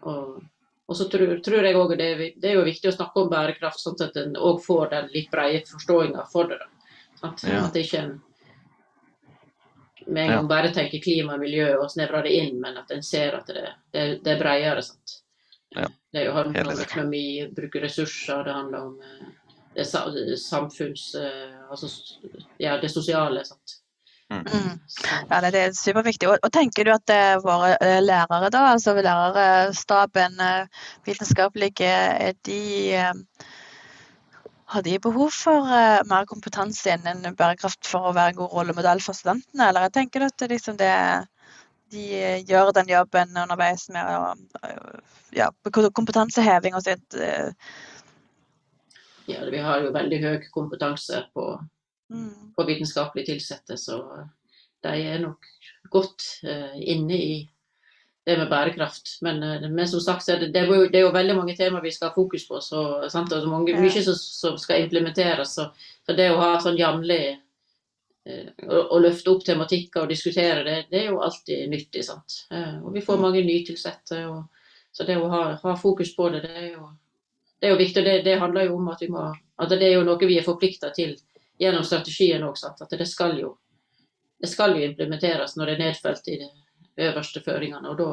[0.00, 0.42] og,
[0.86, 3.80] og så tror, tror jeg òg det, det, er jo viktig å snakke om bærekraft,
[3.82, 6.60] sånn at en òg får den litt brede forståinga for det.
[7.26, 7.64] At, ja.
[7.66, 8.16] at ikke en
[10.08, 10.48] med en gang ja.
[10.48, 13.64] bare tenker klima og miljø og snevrer det inn, men at en ser at det,
[13.94, 14.84] det, det er bredere.
[14.84, 15.18] Sant?
[15.76, 15.88] Ja.
[16.12, 19.26] Det handler om økonomi, bruke ressurser, det handler om eh,
[19.76, 19.84] det
[20.40, 21.12] samfunns...
[21.14, 21.90] Eh, altså,
[22.58, 23.44] ja, det sosiale.
[23.44, 23.76] Sant?
[24.32, 24.40] Mm.
[24.40, 24.80] mm.
[25.30, 26.28] Ja, det er superviktig.
[26.28, 30.40] Og, og, tenker du at våre eh, lærere, da, altså lærerstaben,
[31.06, 31.94] vitenskapelige,
[32.28, 32.60] er de
[32.96, 33.14] eh,
[34.68, 35.68] har de behov for
[36.10, 40.44] mer kompetanse innen bærekraft for å være god rollemodell for studentene, eller jeg tenker at
[40.50, 40.92] liksom det,
[41.94, 42.04] de
[42.48, 44.34] gjør den jobben underveis med å,
[45.36, 47.16] ja, kompetanseheving og sitt
[49.28, 51.48] Ja, vi har jo veldig høy kompetanse på
[52.08, 52.54] mm.
[52.56, 53.76] på vitenskapelig tilsatte.
[53.76, 54.00] Så
[54.82, 55.46] de er nok
[55.92, 57.32] godt uh, inne i
[58.28, 59.18] det med bærekraft.
[59.24, 61.84] Men, uh, men som sagt, det, det, er jo, det, er jo, veldig mange temaer
[61.84, 62.60] vi skal ha fokus på.
[62.64, 63.32] Så, sant?
[63.32, 63.80] Og mange, ja.
[63.80, 65.56] Mye som, som, skal implementeres.
[65.56, 65.68] Så,
[66.06, 67.22] så, det å ha sånn jevnlig
[68.28, 72.04] uh, å, løfte opp tematikker og diskutere det, det er jo alltid nyttig.
[72.04, 72.44] sant?
[72.52, 73.26] og vi får mm.
[73.26, 74.22] mange nytilsatte.
[74.92, 76.92] Så det å ha, ha, fokus på det, det er jo,
[77.60, 78.04] det er jo viktig.
[78.04, 80.46] Det, det handler jo om at, vi må, at det er jo noe vi er
[80.46, 81.16] forplikta til
[81.58, 83.56] gjennom strategien også, at det skal, jo,
[84.38, 86.48] det skal jo implementeres når det er nedfelt i de
[86.98, 87.88] øverste føringene.
[87.88, 88.08] og da,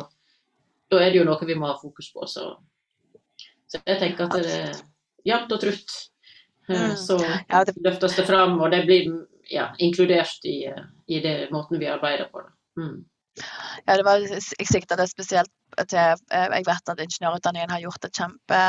[0.92, 2.28] da er det jo noe vi må ha fokus på.
[2.30, 2.50] Så,
[3.68, 4.84] så jeg tenker at det er
[5.26, 5.98] jevnt og trutt.
[6.66, 6.96] Så mm.
[6.98, 7.20] Så
[7.86, 9.10] løftes det fram, og det blir
[9.52, 10.64] ja, inkludert i,
[11.08, 12.42] i det måten vi arbeider på.
[12.80, 13.04] Mm.
[13.86, 15.52] Ja, det var, jeg sikta det spesielt
[15.90, 18.60] til eh, Jeg vet at ingeniørutdanningen har gjort et kjempe,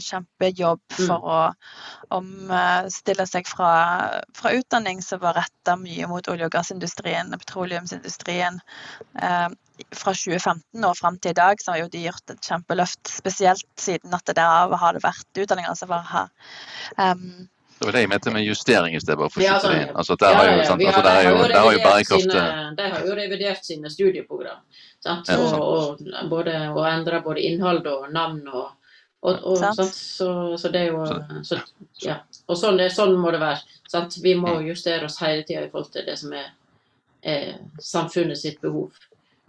[0.00, 1.02] kjempejobb mm.
[1.02, 1.34] for mm.
[1.34, 3.72] å omstille seg fra,
[4.36, 8.60] fra utdanning som var retta mye mot olje- og gassindustrien petroleumsindustrien.
[9.20, 9.48] Eh,
[9.92, 13.66] fra 2015 og fram til i dag så har jo de gjort et kjempeløft, spesielt
[13.80, 16.30] siden at det der har det vært utdanninger som var her.
[16.96, 17.48] Um,
[17.82, 19.88] det var det jeg mente med justering i stedet for å få skyte inn.
[19.98, 20.58] Altså, der har jo.
[20.60, 22.44] Altså, der jo, der har jo bærekraft sine,
[22.78, 24.60] De har jo revidert sine studieprogram.
[25.02, 25.32] Sant?
[25.32, 28.68] Ja, og, og, både, og endra både innhold og navn og,
[29.26, 29.82] og, og sant?
[29.98, 30.30] Så,
[30.62, 31.02] så, det er jo
[31.42, 31.58] så,
[32.06, 32.20] ja.
[32.46, 33.66] Og sånn, det, sånn, må det være.
[33.90, 34.20] Sant?
[34.22, 34.68] Vi må mm.
[34.70, 36.52] justere oss hele tida i forhold til det som er,
[37.34, 38.94] er samfunnet sitt behov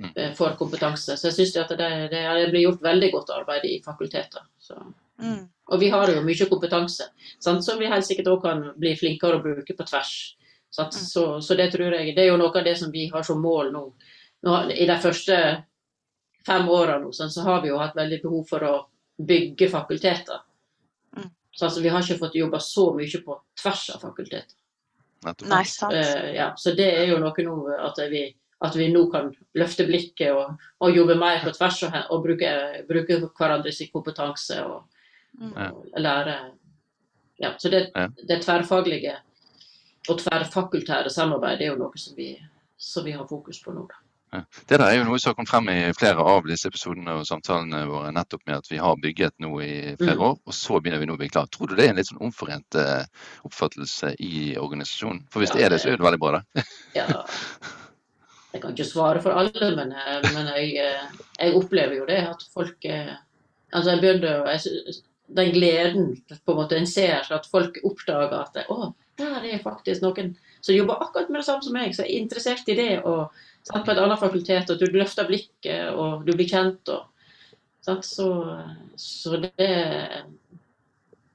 [0.01, 0.09] mm.
[0.09, 1.19] eh, for kompetanse.
[1.21, 4.49] Så jeg syns det, det, det, blir gjort veldig godt arbeid i fakulteter.
[4.57, 4.81] Så.
[5.21, 5.43] Mm.
[5.71, 7.05] Og vi har jo mye kompetanse
[7.39, 7.63] sant?
[7.63, 10.13] som vi helt sikkert òg kan bli flinkere å bruke på tvers.
[10.73, 10.89] Mm.
[10.91, 13.41] Så, så det tror jeg det er jo noe av det som vi har som
[13.41, 13.83] mål nå.
[14.43, 15.37] nå I de første
[16.45, 18.73] fem årene nå, sånn, så har vi jo hatt veldig behov for å
[19.23, 20.41] bygge fakulteter.
[21.15, 21.29] Mm.
[21.53, 24.57] Så altså, vi har ikke fått jobba så mye på tvers av fakulteter.
[25.47, 25.93] Nei, sant.
[25.95, 28.25] Uh, ja, så det er jo noe nå at vi,
[28.65, 32.49] at vi nå kan løfte blikket og, og jobbe mer på tvers og, og bruke,
[32.89, 34.81] bruke hverandres kompetanse og.
[35.39, 35.71] Ja.
[35.97, 36.35] lære.
[37.41, 38.07] Ja, så det, Ja.
[38.27, 39.15] det tverrfaglige
[40.09, 42.37] og tverrfakultære samarbeidet er jo noe som vi,
[42.77, 43.87] som vi har fokus på nå.
[43.87, 44.43] Da.
[44.67, 47.25] Det der er jo noe som har kommet frem i flere av disse episodene og
[47.25, 50.21] samtalene våre, nettopp med at vi har bygget noe i flere Mm.
[50.25, 51.45] år, og så begynner vi nå å bli klar.
[51.51, 53.05] Tror du det er en litt sånn omforent eh,
[53.45, 55.27] oppfattelse i organisasjonen?
[55.29, 56.45] For hvis Ja, det er det, så er det veldig bra, det.
[56.95, 57.25] Ja,
[58.53, 61.07] jeg kan ikke svare for alle, men, eh, men jeg, eh,
[61.39, 62.77] jeg opplever jo det at folk
[63.73, 64.93] Altså, jeg begynner jeg
[65.33, 70.03] Den gleden på en måte en ser at folk oppdager at å, der er faktisk
[70.03, 73.33] noen som jobber akkurat med det samme som meg, som er interessert i det, og
[73.65, 77.09] sant, på et annet fakultet, og du løfter blikket, og du blir kjent, og
[77.83, 78.29] sant, så,
[78.95, 79.73] så det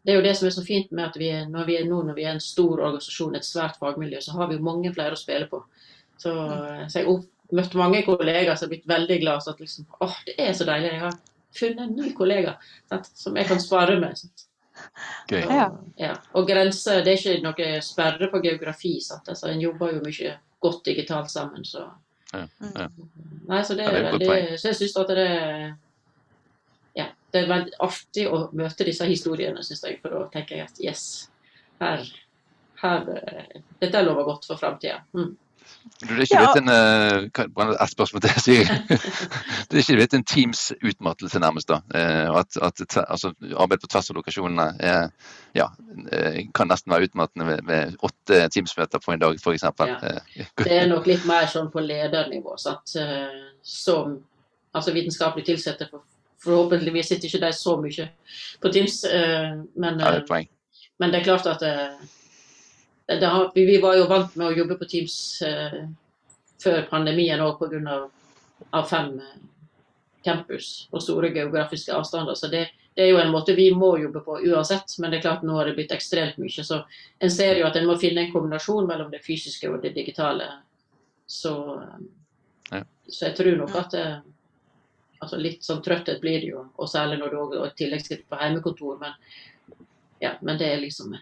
[0.08, 1.82] det er jo det som er så fint med at vi er, når vi er
[1.84, 4.92] nå når vi er en stor organisasjon, et svært fagmiljø, så har vi jo mange
[4.94, 5.58] flere å spille på.
[6.16, 6.32] Så,
[6.88, 10.14] så jeg har møtt mange kollegaer som har blitt veldig glad for at liksom, åh,
[10.24, 10.94] det er så deilig.
[10.94, 11.18] Jeg har
[11.56, 12.56] funnet en ny kollega
[12.90, 14.18] sant, som jeg kan spare med.
[14.18, 14.44] Sant?
[15.28, 15.40] Gøy.
[15.42, 15.70] Ja.
[15.98, 16.12] ja.
[16.38, 18.98] og grenser, det er ikke noe sperre på geografi.
[19.04, 19.28] Sant?
[19.28, 21.64] Altså, en jobber jo mye godt digitalt sammen.
[21.64, 21.86] Så,
[22.28, 22.88] Ja, ja.
[23.48, 25.70] Nei, så det Ja, det er veldig Så jeg syns at det er
[26.98, 30.66] ja, det er veldig artig å møte disse historiene, syns jeg, for da tenker jeg
[30.66, 31.04] at yes,
[31.80, 32.04] her,
[32.82, 33.06] her
[33.80, 35.00] Dette lover godt for framtida.
[35.16, 35.36] Mm.
[36.00, 36.52] Du, det er ikke Ja.
[36.52, 38.98] blitt en uh, kan- bare spørsmål til, sier jeg.
[39.68, 41.68] Det er ikke blitt en Teams-utmattelse, nærmest.
[41.68, 41.80] da.
[41.94, 45.08] Eh, at, at altså, Arbeid på tvers av lokasjonene er,
[45.54, 45.66] ja,
[46.12, 49.62] eh, kan nesten være utmattende med, med åtte Teams-møter på en dag, f.eks.
[49.62, 49.96] Ja.
[50.64, 52.54] Det er nok litt mer sånn på ledernivå.
[52.58, 52.94] Sant?
[52.96, 54.20] Eh, Som
[54.74, 56.04] altså vitenskapelig tilsatte for,
[56.38, 58.04] Forhåpentligvis sitter ikke de så mye
[58.62, 60.54] på Teams, eh, men, Ja, det eh, et
[61.00, 61.98] men det er klart at eh,
[63.08, 65.80] har, vi, var jo vant med å jobbe på Teams eh,
[66.62, 67.98] før pandemien òg pga.
[68.74, 69.36] Av fem eh,
[70.24, 72.34] campus og store geografiske avstander.
[72.34, 75.28] Så det, det er jo en måte vi må jobbe på uansett, men det er
[75.28, 76.64] klart nå har det blitt ekstremt mye.
[76.66, 76.82] Så
[77.22, 80.50] en ser jo at en må finne en kombinasjon mellom det fysiske og det digitale.
[81.26, 82.00] Så, eh,
[82.70, 82.82] Ja.
[83.08, 84.22] så jeg tror nok at det,
[85.20, 88.36] altså Litt sånn trøtthet blir det jo, og særlig når du i tillegg sitter på
[88.36, 88.98] hjemmekontor.
[89.00, 89.14] Men,
[90.20, 91.14] ja, men det er liksom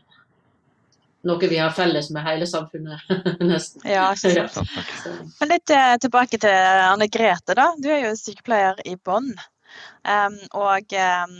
[1.26, 3.02] noe vi har felles med hele samfunnet,
[3.50, 3.86] nesten.
[3.88, 4.76] Ja, ikke sant.
[5.06, 5.14] Ja.
[5.40, 6.52] Men litt eh, tilbake til
[6.86, 7.72] Anne Grete, da.
[7.82, 9.32] Du er jo sykepleier i Bonn.
[10.06, 11.34] Um, og, um,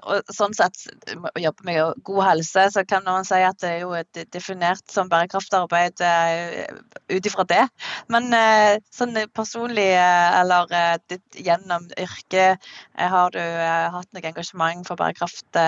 [0.00, 0.80] og sånn sett,
[1.18, 5.10] å jobbe med god helse, så kan man si at det er jo definert som
[5.10, 6.70] bærekraftarbeid eh,
[7.12, 7.64] ut ifra det.
[8.10, 10.70] Men eh, sånn personlig, eller
[11.10, 15.60] ditt, gjennom yrket, har du hatt noe engasjement for bærekraft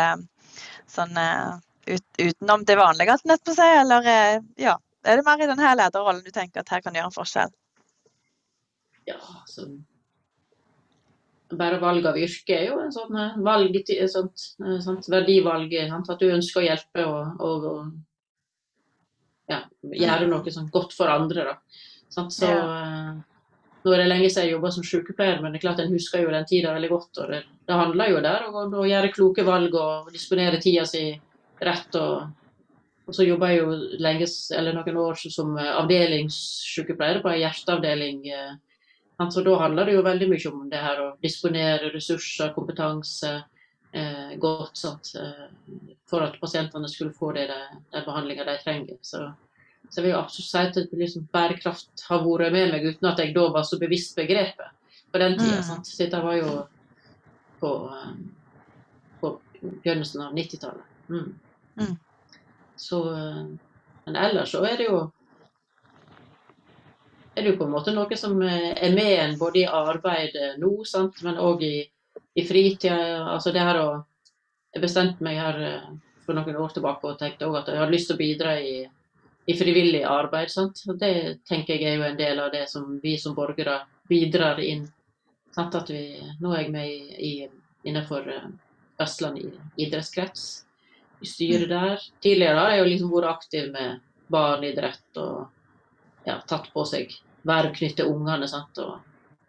[0.92, 1.18] sånn
[1.86, 4.78] ut, utenom det vanlige, nett på seg, eller eh, ja.
[5.02, 7.50] Er det mer i denne lederrollen du tenker at her kan gjøre en forskjell?
[9.04, 9.66] ja, så
[11.50, 13.74] bare valg av yrke er jo en sånn eh, valg,
[14.08, 15.74] sånt, eh, sånt verdivalg.
[15.90, 16.08] Sant?
[16.14, 21.58] At du ønsker å hjelpe og, og, og ja, gjøre noe sånn godt for andre.
[22.12, 22.62] Så, ja.
[23.84, 26.24] nå er det lenge siden jeg jobba som sykepleier, men det er klart en husker
[26.24, 27.20] jo den tida veldig godt.
[27.20, 31.10] og Det, det handler jo der om å gjøre kloke valg og disponere tida si
[31.64, 31.94] rett.
[31.94, 32.30] og
[33.02, 38.20] og så jobba jeg jo lenge, eller noen år som eh, avdelingssykepleier på en hjerteavdeling.
[38.30, 38.52] eh,
[39.30, 43.32] Så da handler det jo veldig mye om det her å disponere ressurser, kompetanse
[43.92, 45.44] eh, godt sant, eh,
[46.10, 48.98] for at pasientene skulle få det, den de behandlinga de trenger.
[49.02, 49.26] Så,
[49.88, 53.34] så jeg vil absolutt si at liksom, bærekraft har vært med meg uten at jeg
[53.36, 55.60] da var så bevisst begrepet på den tida.
[55.60, 55.84] Mm.
[55.84, 56.58] Så Dette var jo
[57.60, 57.72] på,
[59.20, 61.00] på begynnelsen av 90-tallet.
[61.12, 61.32] Mm.
[61.80, 61.96] Mm.
[62.76, 63.44] Så, eh,
[64.04, 65.02] men ellers så er det jo
[67.34, 70.56] er det jo på en måte noe som eh, er med en både i arbeidet
[70.60, 71.22] nå, sant?
[71.24, 71.76] men òg i,
[72.36, 72.96] i fritida.
[73.34, 73.90] Altså det her å
[74.72, 75.88] Jeg bestemte meg her eh,
[76.24, 78.76] for noen år tilbake og tenkte òg at jeg hadde lyst til å bidra i,
[79.44, 80.48] i frivillig arbeid.
[80.48, 80.80] Sant?
[80.88, 84.60] Og det tenker jeg er jo en del av det som vi som borgere bidrar
[84.64, 84.86] inn.
[85.52, 85.76] Sant?
[85.76, 86.06] At vi,
[86.40, 87.32] nå er jeg med i, i,
[87.84, 88.32] innenfor
[88.96, 89.42] Vestland
[89.76, 90.64] idrettskrets,
[91.22, 92.04] i styret der.
[92.22, 97.12] Tidligere har jeg jo liksom vært aktiv med barneidrett og ja, tatt på seg
[97.46, 98.48] verv knyttet til ungene.
[98.50, 98.78] Sant?
[98.78, 99.00] Og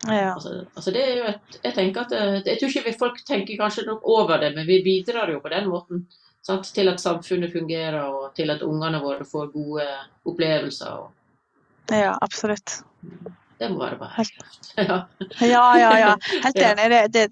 [0.03, 0.33] Ja.
[0.33, 3.21] Altså, altså det er jo et, jeg tenker at det, jeg tror ikke vi folk
[3.23, 6.01] tenker kanskje nok over det, men vi bidrar jo på den måten
[6.43, 6.67] sant?
[6.75, 9.85] til at samfunnet fungerer, og til at ungene våre får gode
[10.27, 11.05] opplevelser.
[11.05, 12.81] Og ja, absolutt.
[13.59, 14.59] Det må være bærekraft.
[14.77, 15.01] Ja.
[15.41, 16.13] Ja, ja, ja.
[16.43, 16.89] Helt enig.
[16.89, 17.31] Det, det.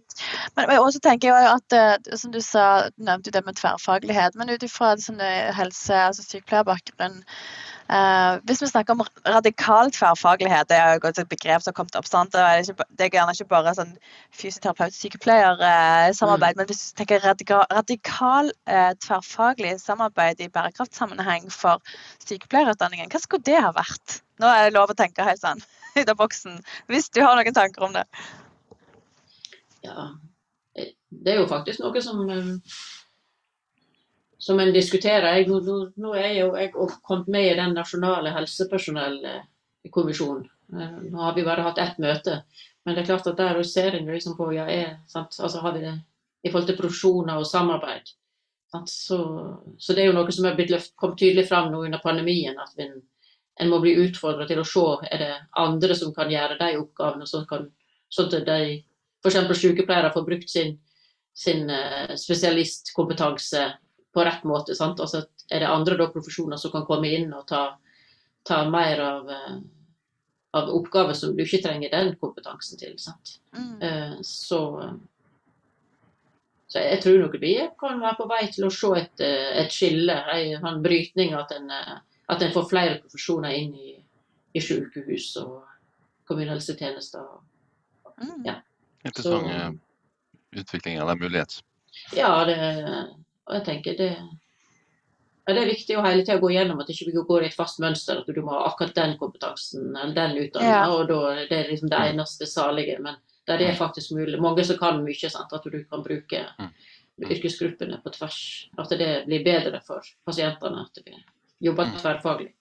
[0.55, 4.35] Men men også tenker jeg at, eh, som du sa, du nevnte det med tverrfaglighet,
[4.37, 7.23] men ut ifra eh, helse- altså sykepleierbakgrunn
[7.89, 11.95] eh, Hvis vi snakker om radikal tverrfaglighet, det er jo et begrep som har kommet
[11.97, 12.05] opp.
[12.07, 12.31] sant?
[12.33, 13.97] Det er, ikke, det er gjerne ikke bare sånn
[14.37, 21.77] fysioterapeut-sykepleier-samarbeid, men hvis du tenker radikal, radikal eh, tverrfaglig samarbeid i bærekraftsammenheng for
[22.27, 24.21] sykepleierutdanningen, hva skulle det ha vært?
[24.41, 25.61] Nå er det lov å tenke helt sånn
[25.99, 26.59] ut av boksen,
[26.91, 28.05] hvis du har noen tanker om det.
[29.85, 30.11] Ja,
[30.75, 32.51] det er jo faktisk noe som eh,
[34.41, 35.35] som en diskuterer.
[35.37, 35.59] Jeg, nå,
[36.01, 40.45] nå, er jeg jo jeg kommet med i den nasjonale helsepersonellkommisjonen.
[40.73, 42.33] Eh, Nå har vi bare hatt ett møte,
[42.85, 44.89] men det er klart at der ser en liksom på ja, er?
[45.13, 45.95] Altså, har vi det
[46.41, 48.05] i forhold til profesjoner og samarbeid.
[48.87, 49.17] Så,
[49.77, 52.57] så det er jo noe som er blitt løft, kom tydelig fram nå under pandemien.
[52.57, 52.85] at vi,
[53.61, 57.27] en må bli utfordret til å se er det andre som kan gjøre de oppgavene,
[57.29, 57.67] så kan,
[58.09, 58.61] sånn at de
[59.21, 59.37] f.eks.
[59.59, 60.79] sykepleiere får brukt sin,
[61.37, 63.67] sin eh, spesialistkompetanse
[64.13, 64.75] på rett måte.
[64.75, 64.99] Sant?
[65.03, 67.67] Altså, er det andre da, profesjoner som kan komme inn og ta,
[68.47, 69.55] ta mer av, eh,
[70.57, 72.97] av oppgaver som du ikke trenger den kompetansen til.
[72.99, 73.37] Sant?
[73.53, 73.73] Mm.
[73.77, 74.63] Eh, så,
[76.65, 79.27] så jeg tror nok vi kan være på vei til å se et,
[79.61, 81.37] et skille, en, en brytning.
[81.37, 81.69] At en,
[82.31, 83.93] at en får flere profesjoner inn i,
[84.55, 85.57] i sykehus og
[86.29, 87.25] kommunehelsetjenester.
[88.21, 88.45] Mm.
[88.45, 88.55] Ja.
[89.05, 89.79] Interessant Så-
[90.61, 91.61] utvikling eller mulighet.
[92.15, 92.55] Ja, det,
[93.47, 94.11] og jeg tenker det
[95.47, 97.47] ja, Det er viktig å hele tida gå gjennom at ikke vi ikke går i
[97.49, 100.91] et fast mønster, at du må ha akkurat den kompetansen eller den utdanninga, Ja.
[100.93, 102.99] og da det er liksom det eneste salige.
[103.01, 103.15] Men
[103.47, 104.39] der det er faktisk mulig.
[104.39, 105.51] Mange som kan mye, sant?
[105.51, 106.69] at du kan bruke Mm.
[107.19, 108.69] yrkesgruppene på tvers.
[108.77, 111.23] At det blir bedre for pasientene at det jobber
[111.69, 111.97] Mm.
[112.01, 112.53] tverrfaglig.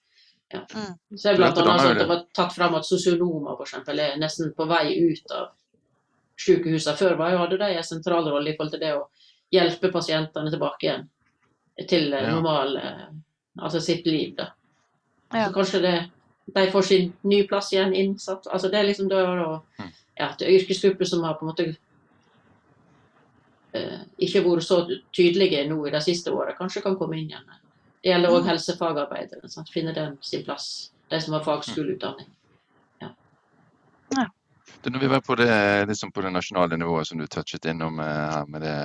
[0.52, 0.60] Ja.
[0.74, 1.16] Mm.
[1.16, 4.16] Så er blant annet sånn at det var tatt fram at sosionomer for eksempel, er
[4.18, 5.48] nesten på vei ut av
[6.40, 6.96] sykehusene.
[6.96, 9.06] Før var jo, hadde de en sentral rolle i forhold til det å
[9.52, 11.08] hjelpe pasientene tilbake igjen
[11.88, 12.30] til eh, Ja.
[12.34, 13.06] normal eh,
[13.58, 14.34] altså sitt liv.
[14.36, 14.50] da.
[15.32, 15.46] Ja.
[15.48, 16.10] Så kanskje det,
[16.54, 18.46] de får sin ny plass igjen innsatt.
[18.50, 19.92] Altså det er liksom da, da Mm.
[20.18, 21.76] ja, det er yrkesgrupper som har på en måte
[23.72, 24.80] eh, ikke vært så
[25.14, 27.46] tydelige nå i de siste åra, kanskje kan komme inn igjen.
[28.00, 29.48] Det gjelder òg helsefagarbeidere.
[29.52, 29.70] Sant?
[29.72, 30.90] Finne den sin plass.
[31.10, 32.28] De som har fagskoleutdanning.
[34.82, 37.98] Du, når vi var på det, liksom på det nasjonale nivået som du touchet innom
[38.00, 38.76] eh, her med det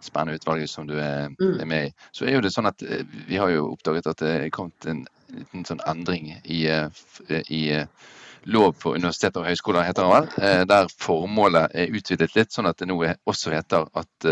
[0.00, 1.60] spennende utvalget som du er, Mm.
[1.60, 4.22] er med i, så er jo det sånn at eh, vi har jo oppdaget at
[4.22, 7.84] det er kommet en liten sånn endring i, eh, i
[8.44, 12.70] lov for universiteter og høyskoler, heter det vel, eh, der formålet er utvidet litt, sånn
[12.70, 14.30] at det nå også heter at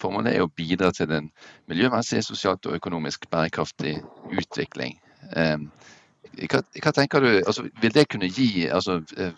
[0.00, 1.28] formålet er å bidra til en
[1.70, 3.98] miljømessig, sosialt og økonomisk bærekraftig
[4.32, 4.98] utvikling.
[5.34, 5.58] Eh,
[6.36, 9.32] Hva, hva tenker du, altså, vil det kunne gi altså, eh,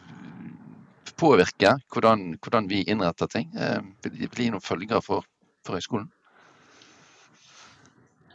[1.18, 3.51] påvirke hvordan, hvordan vi innretter ting?
[3.57, 5.27] Eh, Vil det bli noen følger for,
[5.66, 6.09] for høyskolen?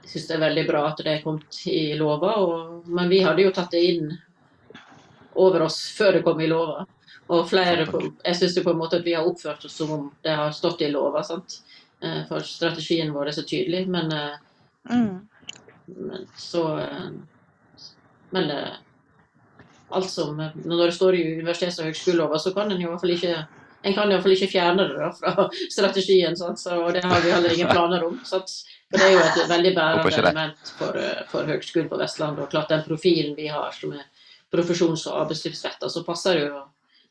[0.03, 3.23] Jeg syns det er veldig bra at det er kommet i lova, og, men vi
[3.23, 4.11] hadde jo tatt det inn
[5.39, 6.83] over oss før det kom i lova.
[7.31, 7.87] Og flere,
[8.25, 10.83] Jeg syns på en måte at vi har oppført oss som om det har stått
[10.83, 11.23] i lova.
[11.23, 11.61] sant?
[12.03, 14.39] Eh, For strategien vår er så tydelig, men, eh,
[14.89, 15.27] Mm.
[15.87, 17.09] men så eh,
[18.31, 18.49] Men
[19.91, 23.13] alt som Når det står i universitets- og høgskolelova, så kan en i hvert fall
[23.15, 23.47] ikke
[23.85, 26.59] en kan iallfall ikke fjerne det da, fra strategien, sant?
[26.59, 28.19] Så, og det har vi heller ingen planer om.
[28.23, 28.49] Sant?
[28.89, 32.39] For Det er jo et veldig bærende element for, for Høgskolen på Vestlandet.
[32.45, 34.05] Og klart den profilen vi har som er
[34.53, 36.61] profesjons- og arbeidslivsretta, så passer jo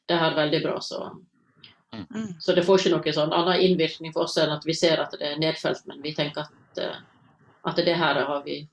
[0.09, 0.79] det her veldig bra.
[0.81, 1.03] Så,
[1.93, 2.35] Mm.
[2.41, 5.11] så det får ikke noen sånn annen innvirkning for oss enn at vi ser at
[5.13, 6.97] det er nedfelt, men vi tenker at, eh,
[7.69, 8.67] at det her har vi,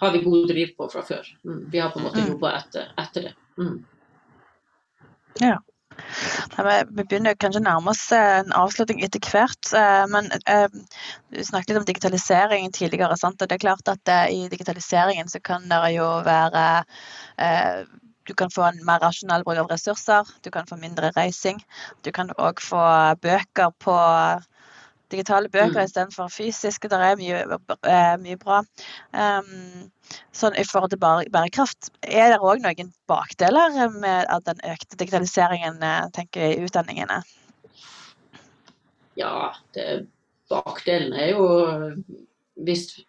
[0.00, 1.26] har vi god driv på fra før.
[1.46, 1.70] Mm.
[1.72, 2.28] Vi har på en måte Mm.
[2.34, 3.34] jobba etter, etter det.
[3.58, 3.84] Mm.
[5.40, 9.72] Nei, vi- Vi begynner kanskje å nærme oss eh, en avslutning etter hvert.
[9.74, 10.68] eh, Men eh,
[11.32, 13.16] du snakket litt om digitalisering tidligere.
[13.16, 13.40] sant?
[13.42, 16.84] Og det er klart at I digitaliseringen så kan det jo være
[17.38, 17.84] eh,
[18.26, 20.28] Du kan få en mer rasjonell bruk av ressurser.
[20.42, 21.58] Du kan få mindre reising.
[22.02, 22.82] Du kan òg få
[23.22, 23.96] bøker på
[25.12, 25.84] digitale bøker Mm.
[25.84, 26.88] istedenfor fysiske.
[26.88, 27.42] Det er mye,
[27.84, 28.62] eh, mye bra.
[29.12, 29.90] Um,
[30.32, 36.08] sånn I forhold til bærekraft, er det òg noen bakdeler med den økte digitaliseringen eh,
[36.14, 37.22] tenker jeg, i utdanningene?
[39.16, 40.06] Ja, det,
[40.48, 41.46] bakdelen er jo
[42.64, 43.00] hvis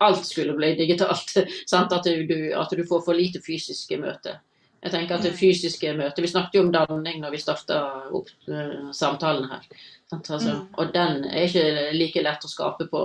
[0.00, 1.34] alt skulle bli digitalt.
[1.70, 1.92] Sant?
[1.92, 4.38] At, du, at du får for lite fysiske møter.
[4.78, 7.78] Jeg tenker at det fysiske møtet Vi snakket jo om danning når vi starta
[8.14, 9.64] opp uh, samtalen her.
[10.14, 10.60] Altså, Mm.
[10.78, 13.00] Og den er ikke like lett å skape på,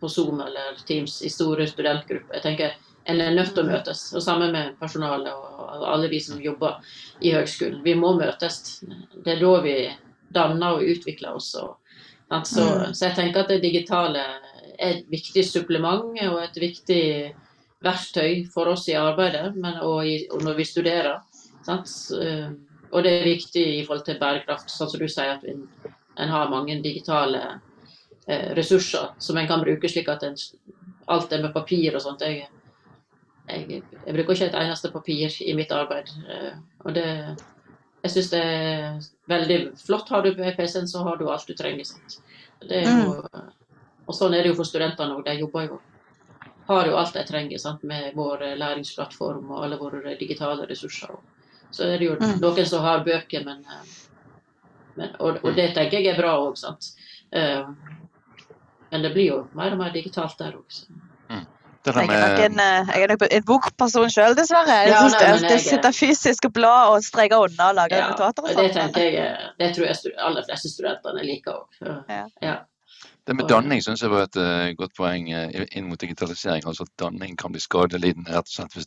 [0.00, 2.38] på Zoom eller Teams i store studentgrupper.
[2.38, 2.76] Jeg tenker
[3.06, 6.80] En er nødt til å møtes, og sammen med personalet og alle vi som jobber
[7.22, 7.82] i høgskolen.
[7.84, 8.80] Vi må møtes.
[9.22, 9.74] Det er da vi
[10.34, 11.52] danner og utvikler oss.
[11.54, 11.76] Og,
[12.42, 12.94] så, Mm.
[12.94, 14.24] så jeg tenker at det digitale
[14.78, 17.02] er et viktig supplement og et viktig
[17.84, 21.20] verktøy for oss i arbeidet men, og, i, og når vi studerer.
[21.66, 21.90] Sant?
[22.20, 22.48] Eh,
[22.94, 25.64] Og det er viktig i forhold til bærekraft, sånn som du sier at en,
[26.22, 27.40] en har mange digitale
[28.28, 30.36] eh, ressurser som en kan bruke slik at en,
[31.10, 32.22] alt er med papir og sånt.
[32.22, 32.46] Jeg,
[33.50, 36.14] jeg, jeg bruker ikke et eneste papir i mitt arbeid.
[36.30, 36.54] eh,
[36.86, 37.04] og det,
[38.06, 39.02] jeg syns det er
[39.34, 40.08] veldig flott.
[40.14, 41.84] Har du PC-en, så har du alt du trenger.
[41.90, 42.20] Sant?
[42.62, 43.18] Det er jo,
[44.06, 45.24] og sånn er det jo for studentene òg.
[45.24, 45.80] De jobber jo
[46.68, 47.82] har jo alt de trenger sant?
[47.84, 51.14] med vår læringsplattform og alle våre digitale ressurser.
[51.70, 52.40] Så er det jo Mm.
[52.40, 53.84] noen som har bøker, men, eh,
[54.96, 56.92] men og, og det tenker jeg er bra òg, sant.
[57.32, 57.64] Eh,
[58.92, 60.70] Men det blir jo mer og mer digitalt der òg.
[61.86, 64.66] Det Jeg er nok en, eh, jeg er nok en bokperson sjøl, dessverre.
[64.82, 68.08] Jeg Ja, synes det, det sitte fysisk og bla og streke unna og lage Ja,
[68.10, 71.66] notater og og det jeg Det tror jeg alle fleste studentene liker òg.
[72.08, 72.26] Ja.
[72.42, 72.56] Ja.
[73.26, 76.62] Det med danning syns jeg var et uh, godt poeng uh, inn mot digitalisering.
[76.66, 78.86] Altså at danning kan bli skadelidende rett og slett hvis,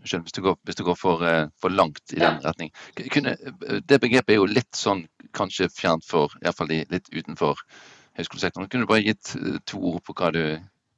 [0.00, 2.72] Unnskyld, hvis, du, går, hvis du går for, uh, for langt i den retning.
[3.14, 3.36] Kunne,
[3.78, 5.04] det begrepet er jo litt sånn
[5.36, 7.62] kanskje fjernt for iallfall litt utenfor
[8.18, 8.66] høyskolesektoren.
[8.72, 9.36] Kunne du bare gitt
[9.70, 10.42] to ord på hva du,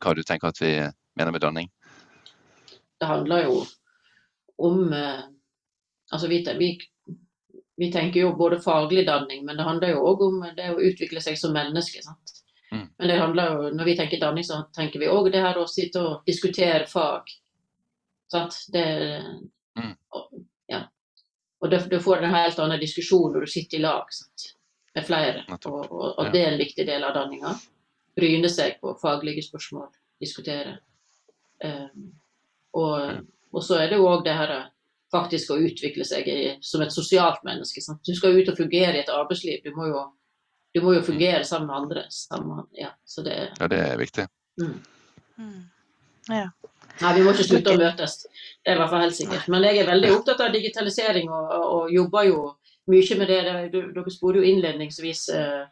[0.01, 0.73] hva du tenker at vi
[1.19, 1.69] mener med danning?
[3.01, 3.61] det handler jo
[4.61, 4.93] om
[6.11, 6.73] Altså vi, vi,
[7.81, 11.21] vi tenker jo både faglig danning, men det handler jo òg om det å utvikle
[11.25, 12.03] seg som menneske.
[12.05, 12.35] sant?
[12.73, 12.83] Mm.
[12.99, 15.65] Men det handler jo, når vi tenker danning, så tenker vi òg det her å
[15.65, 17.33] sitte og diskutere fag.
[18.33, 18.59] Sant?
[18.73, 18.85] Det,
[19.79, 19.95] Mm.
[20.13, 20.33] og,
[20.69, 20.81] ja.
[21.63, 24.49] og du får en helt annen diskusjon når du sitter i lag sant?
[24.95, 25.45] med flere.
[25.49, 27.55] Og, og, og det er en viktig del av danninga.
[28.19, 29.87] Bryne seg på faglige spørsmål,
[30.21, 30.81] diskutere.
[31.65, 32.11] Um,
[32.75, 33.23] og,
[33.55, 34.55] og så er det jo òg det her
[35.13, 37.83] faktisk å utvikle seg i, som et sosialt menneske.
[37.85, 38.03] Sant?
[38.07, 39.61] Du skal ut og fungere i et arbeidsliv.
[39.65, 40.05] Du må jo,
[40.75, 42.07] du må jo fungere sammen med andre.
[42.15, 44.29] Sammen, ja, så det, Ja, det er viktig.
[44.63, 44.79] mm.
[45.41, 45.61] Mm.
[47.01, 48.17] Nei, vi må ikke slutte å møtes.
[48.61, 49.47] Det er i hvert fall helt sikkert.
[49.53, 52.41] Men jeg er veldig opptatt av digitalisering og, og jobber jo
[52.93, 53.39] mye med det.
[53.73, 55.63] det dere spurte jo innledningsvis eh,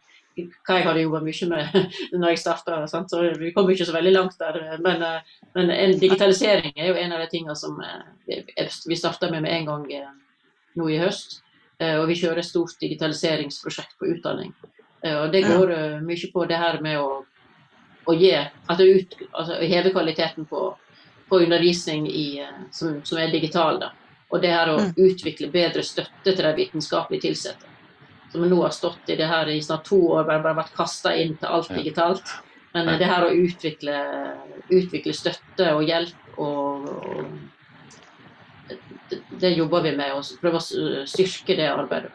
[0.66, 1.76] hva jeg hadde jobba mye med
[2.20, 4.78] når jeg starta, så vi kom ikke så veldig langt der.
[4.84, 5.20] Men, eh,
[5.54, 8.42] men en digitalisering er jo en av de tingene som eh,
[8.86, 10.10] vi- starta med med en gang eh,
[10.76, 11.40] nå i høst.
[11.80, 14.52] Og vi kjører et stort digitaliseringsprosjekt på utdanning.
[15.06, 15.70] Og det går
[16.02, 17.20] mye på det her med å,
[18.10, 20.74] å gi, at det ut, altså heve kvaliteten på
[21.28, 22.40] på undervisning i,
[22.72, 23.78] som, som er digital.
[23.82, 23.90] Da.
[24.32, 24.94] Og det her å Mm.
[24.96, 27.66] utvikle bedre støtte til de vitenskapelig tilsatte.
[28.32, 31.14] Som nå har stått i det her i snart to år, bare, bare vært kasta
[31.16, 32.34] inn til alt digitalt.
[32.74, 33.96] Men det her å utvikle,
[34.68, 37.24] utvikle støtte og hjelp og, og
[39.08, 42.12] det, det jobber vi med, og prøver å styrke det arbeidet.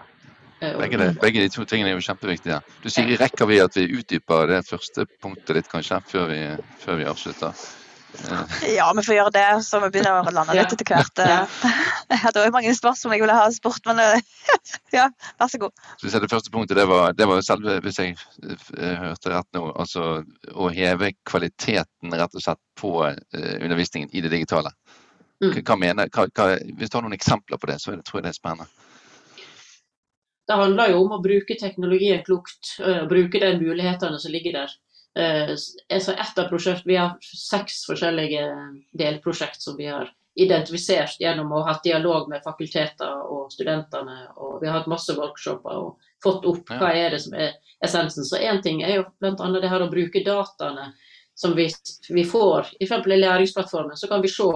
[0.63, 2.61] Eh, Begge, de, begge de to tingene er jo kjempeviktige.
[2.83, 6.41] Du sier rekker vi at vi utdyper det første punktet litt, kanskje, før vi,
[6.83, 7.65] før vi avslutter?
[8.13, 11.21] Eh, Ja, vi får gjøre det, så vi begynner å lande litt etter hvert.
[11.23, 11.41] Ja.
[12.11, 14.45] Jeg hadde også mange spørsmål jeg ville ha spurt, men eh,
[14.97, 15.07] ja,
[15.41, 15.85] vær så god.
[16.01, 19.65] Så det første punktet det var, det var selve, hvis jeg eh, hørte rett nå,
[19.71, 20.21] altså
[20.53, 24.73] å heve kvaliteten rett og slett på eh, undervisningen i det digitale.
[25.43, 25.59] Mm.
[25.59, 28.29] Hva, mener, hva, hva, hvis du har noen eksempler på det, så det, tror jeg
[28.29, 28.69] det er spennende.
[30.43, 34.73] Det handler jo om å bruke teknologien klokt, å bruke de mulighetene som ligger der.
[35.19, 35.53] Eh,
[35.93, 38.43] altså et av prosjekt, Vi har seks forskjellige
[38.97, 44.27] delprosjekt som vi har identifisert gjennom å ha hatt dialog med fakulteter og studentene.
[44.37, 47.53] og Vi har hatt masse workshoper og fått opp hva er det som er
[47.85, 48.25] essensen.
[48.25, 49.59] Så Én ting er jo bl.a.
[49.59, 50.93] det her å bruke dataene
[51.35, 51.67] som vi,
[52.09, 53.05] vi får, f.eks.
[53.05, 53.97] i læringsplattformen.
[53.97, 54.49] Så kan vi se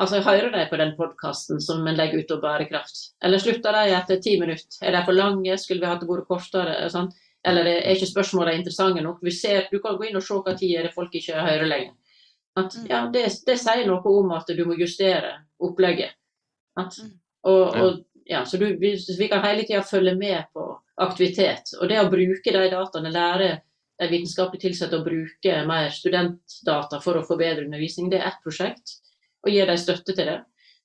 [0.00, 3.12] Altså, Hører de på den podkasten som en legger ut om bærekraft?
[3.22, 4.78] Eller slutter de etter ti minutter?
[4.80, 5.58] Er de for lange?
[5.60, 6.88] Skulle vi hatt det vært kortere?
[6.90, 7.12] Sant?
[7.48, 9.18] Eller er ikke spørsmålene interessante nok?
[9.22, 11.66] Vi ser, du kan gå inn og se hva tid er det folk ikke hører
[11.66, 11.96] lenger.
[12.60, 16.12] At, ja, det, det sier noe om at du må justere opplegget.
[16.78, 16.98] At,
[17.48, 20.66] og, og, ja, så du, vi, vi kan hele tida følge med på
[21.02, 21.74] aktivitet.
[21.80, 23.50] Og det å bruke de dataene, lære
[24.02, 28.98] de vitenskapelig tilsatte å bruke mer studentdata for å forbedre undervisning, det er ett prosjekt.
[29.42, 30.38] Og gi dem støtte til det.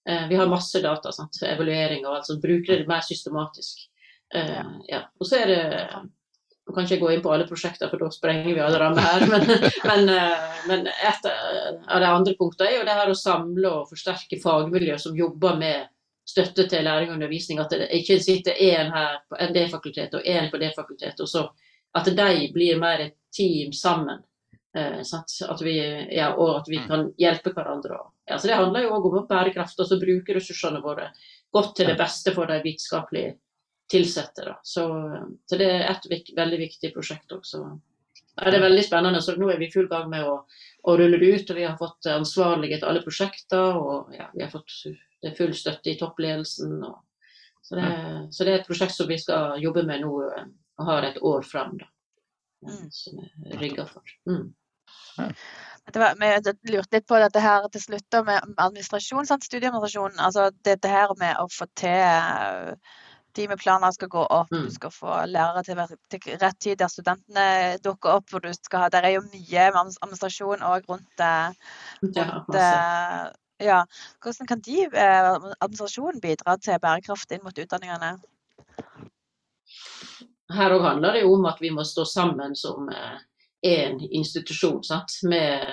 [0.10, 1.38] Eh, vi har masse data, sant?
[1.46, 2.42] evaluering og alt sånt.
[2.42, 3.86] Bruker det mer systematisk.
[4.34, 5.04] Eh, ja.
[5.20, 5.64] Og så er det
[6.68, 9.06] Nå kan ikke jeg gå inn på alle prosjekter, for da sprenger vi alle rammer
[9.06, 9.24] her.
[9.32, 9.46] Men,
[9.90, 13.94] men, eh, men et av de andre punktene er jo det her å samle og
[13.94, 15.88] forsterke fagmiljø som jobber med
[16.28, 17.62] støtte til læring og undervisning.
[17.64, 21.24] At det ikke sitter én her på det fakultetet og én på det fakultetet.
[21.24, 21.48] og så
[21.96, 24.20] At de blir mer et team sammen.
[24.76, 25.80] Eh, at vi,
[26.12, 26.88] ja, og at vi mm.
[26.88, 28.04] kan hjelpe hverandre.
[28.28, 29.80] Ja, så det handler jo òg om bærekraft.
[29.80, 31.14] altså bruke ressursene våre
[31.52, 32.60] godt til det beste for de
[33.92, 34.60] vitenskapelig Da.
[34.64, 34.86] Så,
[35.46, 37.64] så, det er et veldig viktig prosjekt også.
[38.38, 39.22] Ja, det er veldig spennende.
[39.22, 40.44] så Nå er vi i full gang med å,
[40.84, 41.50] å rulle det ut.
[41.50, 43.78] og Vi har fått ansvarlige til alle prosjekter.
[43.78, 44.72] og ja, Vi har fått
[45.22, 46.78] det er full støtte i toppledelsen.
[46.84, 46.98] Og,
[47.62, 47.88] så, det,
[48.32, 50.12] så, det, er et prosjekt som vi skal jobbe med nå
[50.78, 51.80] og har et år fram.
[51.82, 51.90] Da,
[52.68, 52.86] mm.
[52.94, 54.06] som er rigga for.
[54.30, 54.52] Mm.
[55.88, 59.46] Det var, vi lurte litt på dette her til slutt med administrasjon, sant?
[59.48, 60.20] studieadministrasjon.
[60.22, 62.76] Altså dette her med å få til
[63.38, 64.68] timeplaner skal gå opp, mm.
[64.68, 65.82] du skal få lærere til,
[66.12, 67.48] til, rett tid der studentene
[67.86, 68.30] dukker opp.
[68.32, 71.26] hvor du skal ha, Der er jo mye administrasjon òg rundt,
[72.02, 73.32] rundt ja,
[73.64, 73.84] ja.
[74.24, 75.30] Hvordan kan de, eh,
[75.60, 78.18] administrasjonen bidra til bærekraft inn mot utdanningene?
[80.58, 82.88] Her òg handler det jo om at vi må stå sammen som
[83.66, 85.68] én institusjon institusjon med,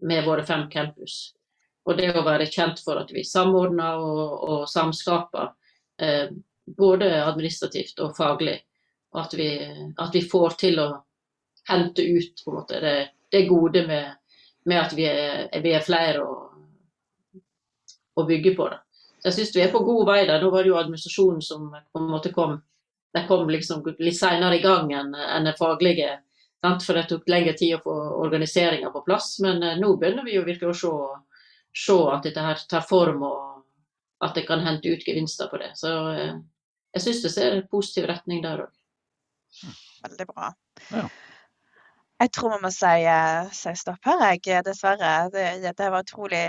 [0.00, 1.34] med, våre fem campus.
[1.88, 5.52] Og det å være kjent for at vi samordner og, og samskaper,
[6.00, 6.28] eh,
[6.76, 8.58] både administrativt og faglig.
[9.14, 9.48] Og at vi,
[9.98, 10.88] at vi, får til å
[11.68, 12.94] hente ut måte, det,
[13.32, 14.14] det, gode med,
[14.70, 16.50] med at vi er, vi er flere og
[18.14, 18.68] å bygge på.
[18.68, 18.80] det.
[19.24, 20.40] Jeg syns vi er på god vei der.
[20.42, 22.60] Nå var det jo administrasjonen som på en måte kom
[23.28, 26.20] kom liksom litt senere i gang enn en det faglige.
[26.62, 26.84] Sant?
[26.86, 29.38] For det tok lengre tid å få organiseringa på plass.
[29.42, 30.92] Men eh, nå begynner vi jo virkelig å se,
[31.86, 35.72] se, at dette her tar form, og at det kan hente ut gevinster på det.
[35.80, 36.36] Så eh,
[36.94, 38.78] jeg syns det ser en positiv retning der òg.
[40.06, 40.52] Veldig bra.
[40.90, 41.08] Ja.
[42.20, 44.60] Jeg tror vi må si, eh, si stopp her, jeg.
[44.66, 45.30] Dessverre.
[45.32, 46.40] Det, det var utrolig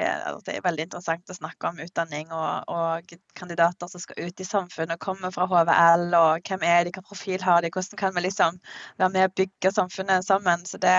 [0.43, 4.47] det er veldig interessant å snakke om utdanning og, og, kandidater som skal ut i
[4.49, 6.03] samfunnet og kommer fra HVL.
[6.19, 8.59] og Hvem er de, hvilken profil har de, hvordan kan vi liksom
[8.99, 10.67] være med og bygge samfunnet sammen.
[10.67, 10.97] Så det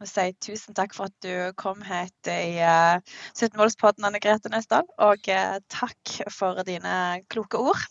[0.00, 4.48] må si tusen takk for at du kom hit i uh, eh, 17-målspodden, Anne Grete
[4.48, 4.88] Nøsdal.
[5.10, 7.84] Og uh, takk for dine kloke ord.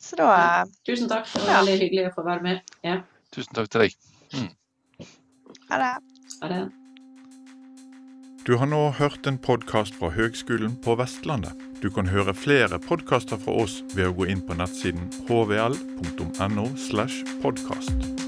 [0.00, 0.66] Så da ja.
[0.86, 1.62] Tusen takk, det var ja.
[1.62, 2.76] veldig hyggelig å få være med.
[2.86, 3.00] Ja.
[3.34, 3.96] Tusen takk til deg.
[4.34, 4.52] Mm.
[5.68, 5.94] Ha det.
[6.42, 6.60] Ha det.
[8.48, 11.52] Du har nå hørt en podkast fra Høgskolen på Vestlandet.
[11.82, 16.66] Du kan høre flere podkaster fra oss ved å gå inn på nettsiden hvl.no.
[16.88, 18.27] slash podkast.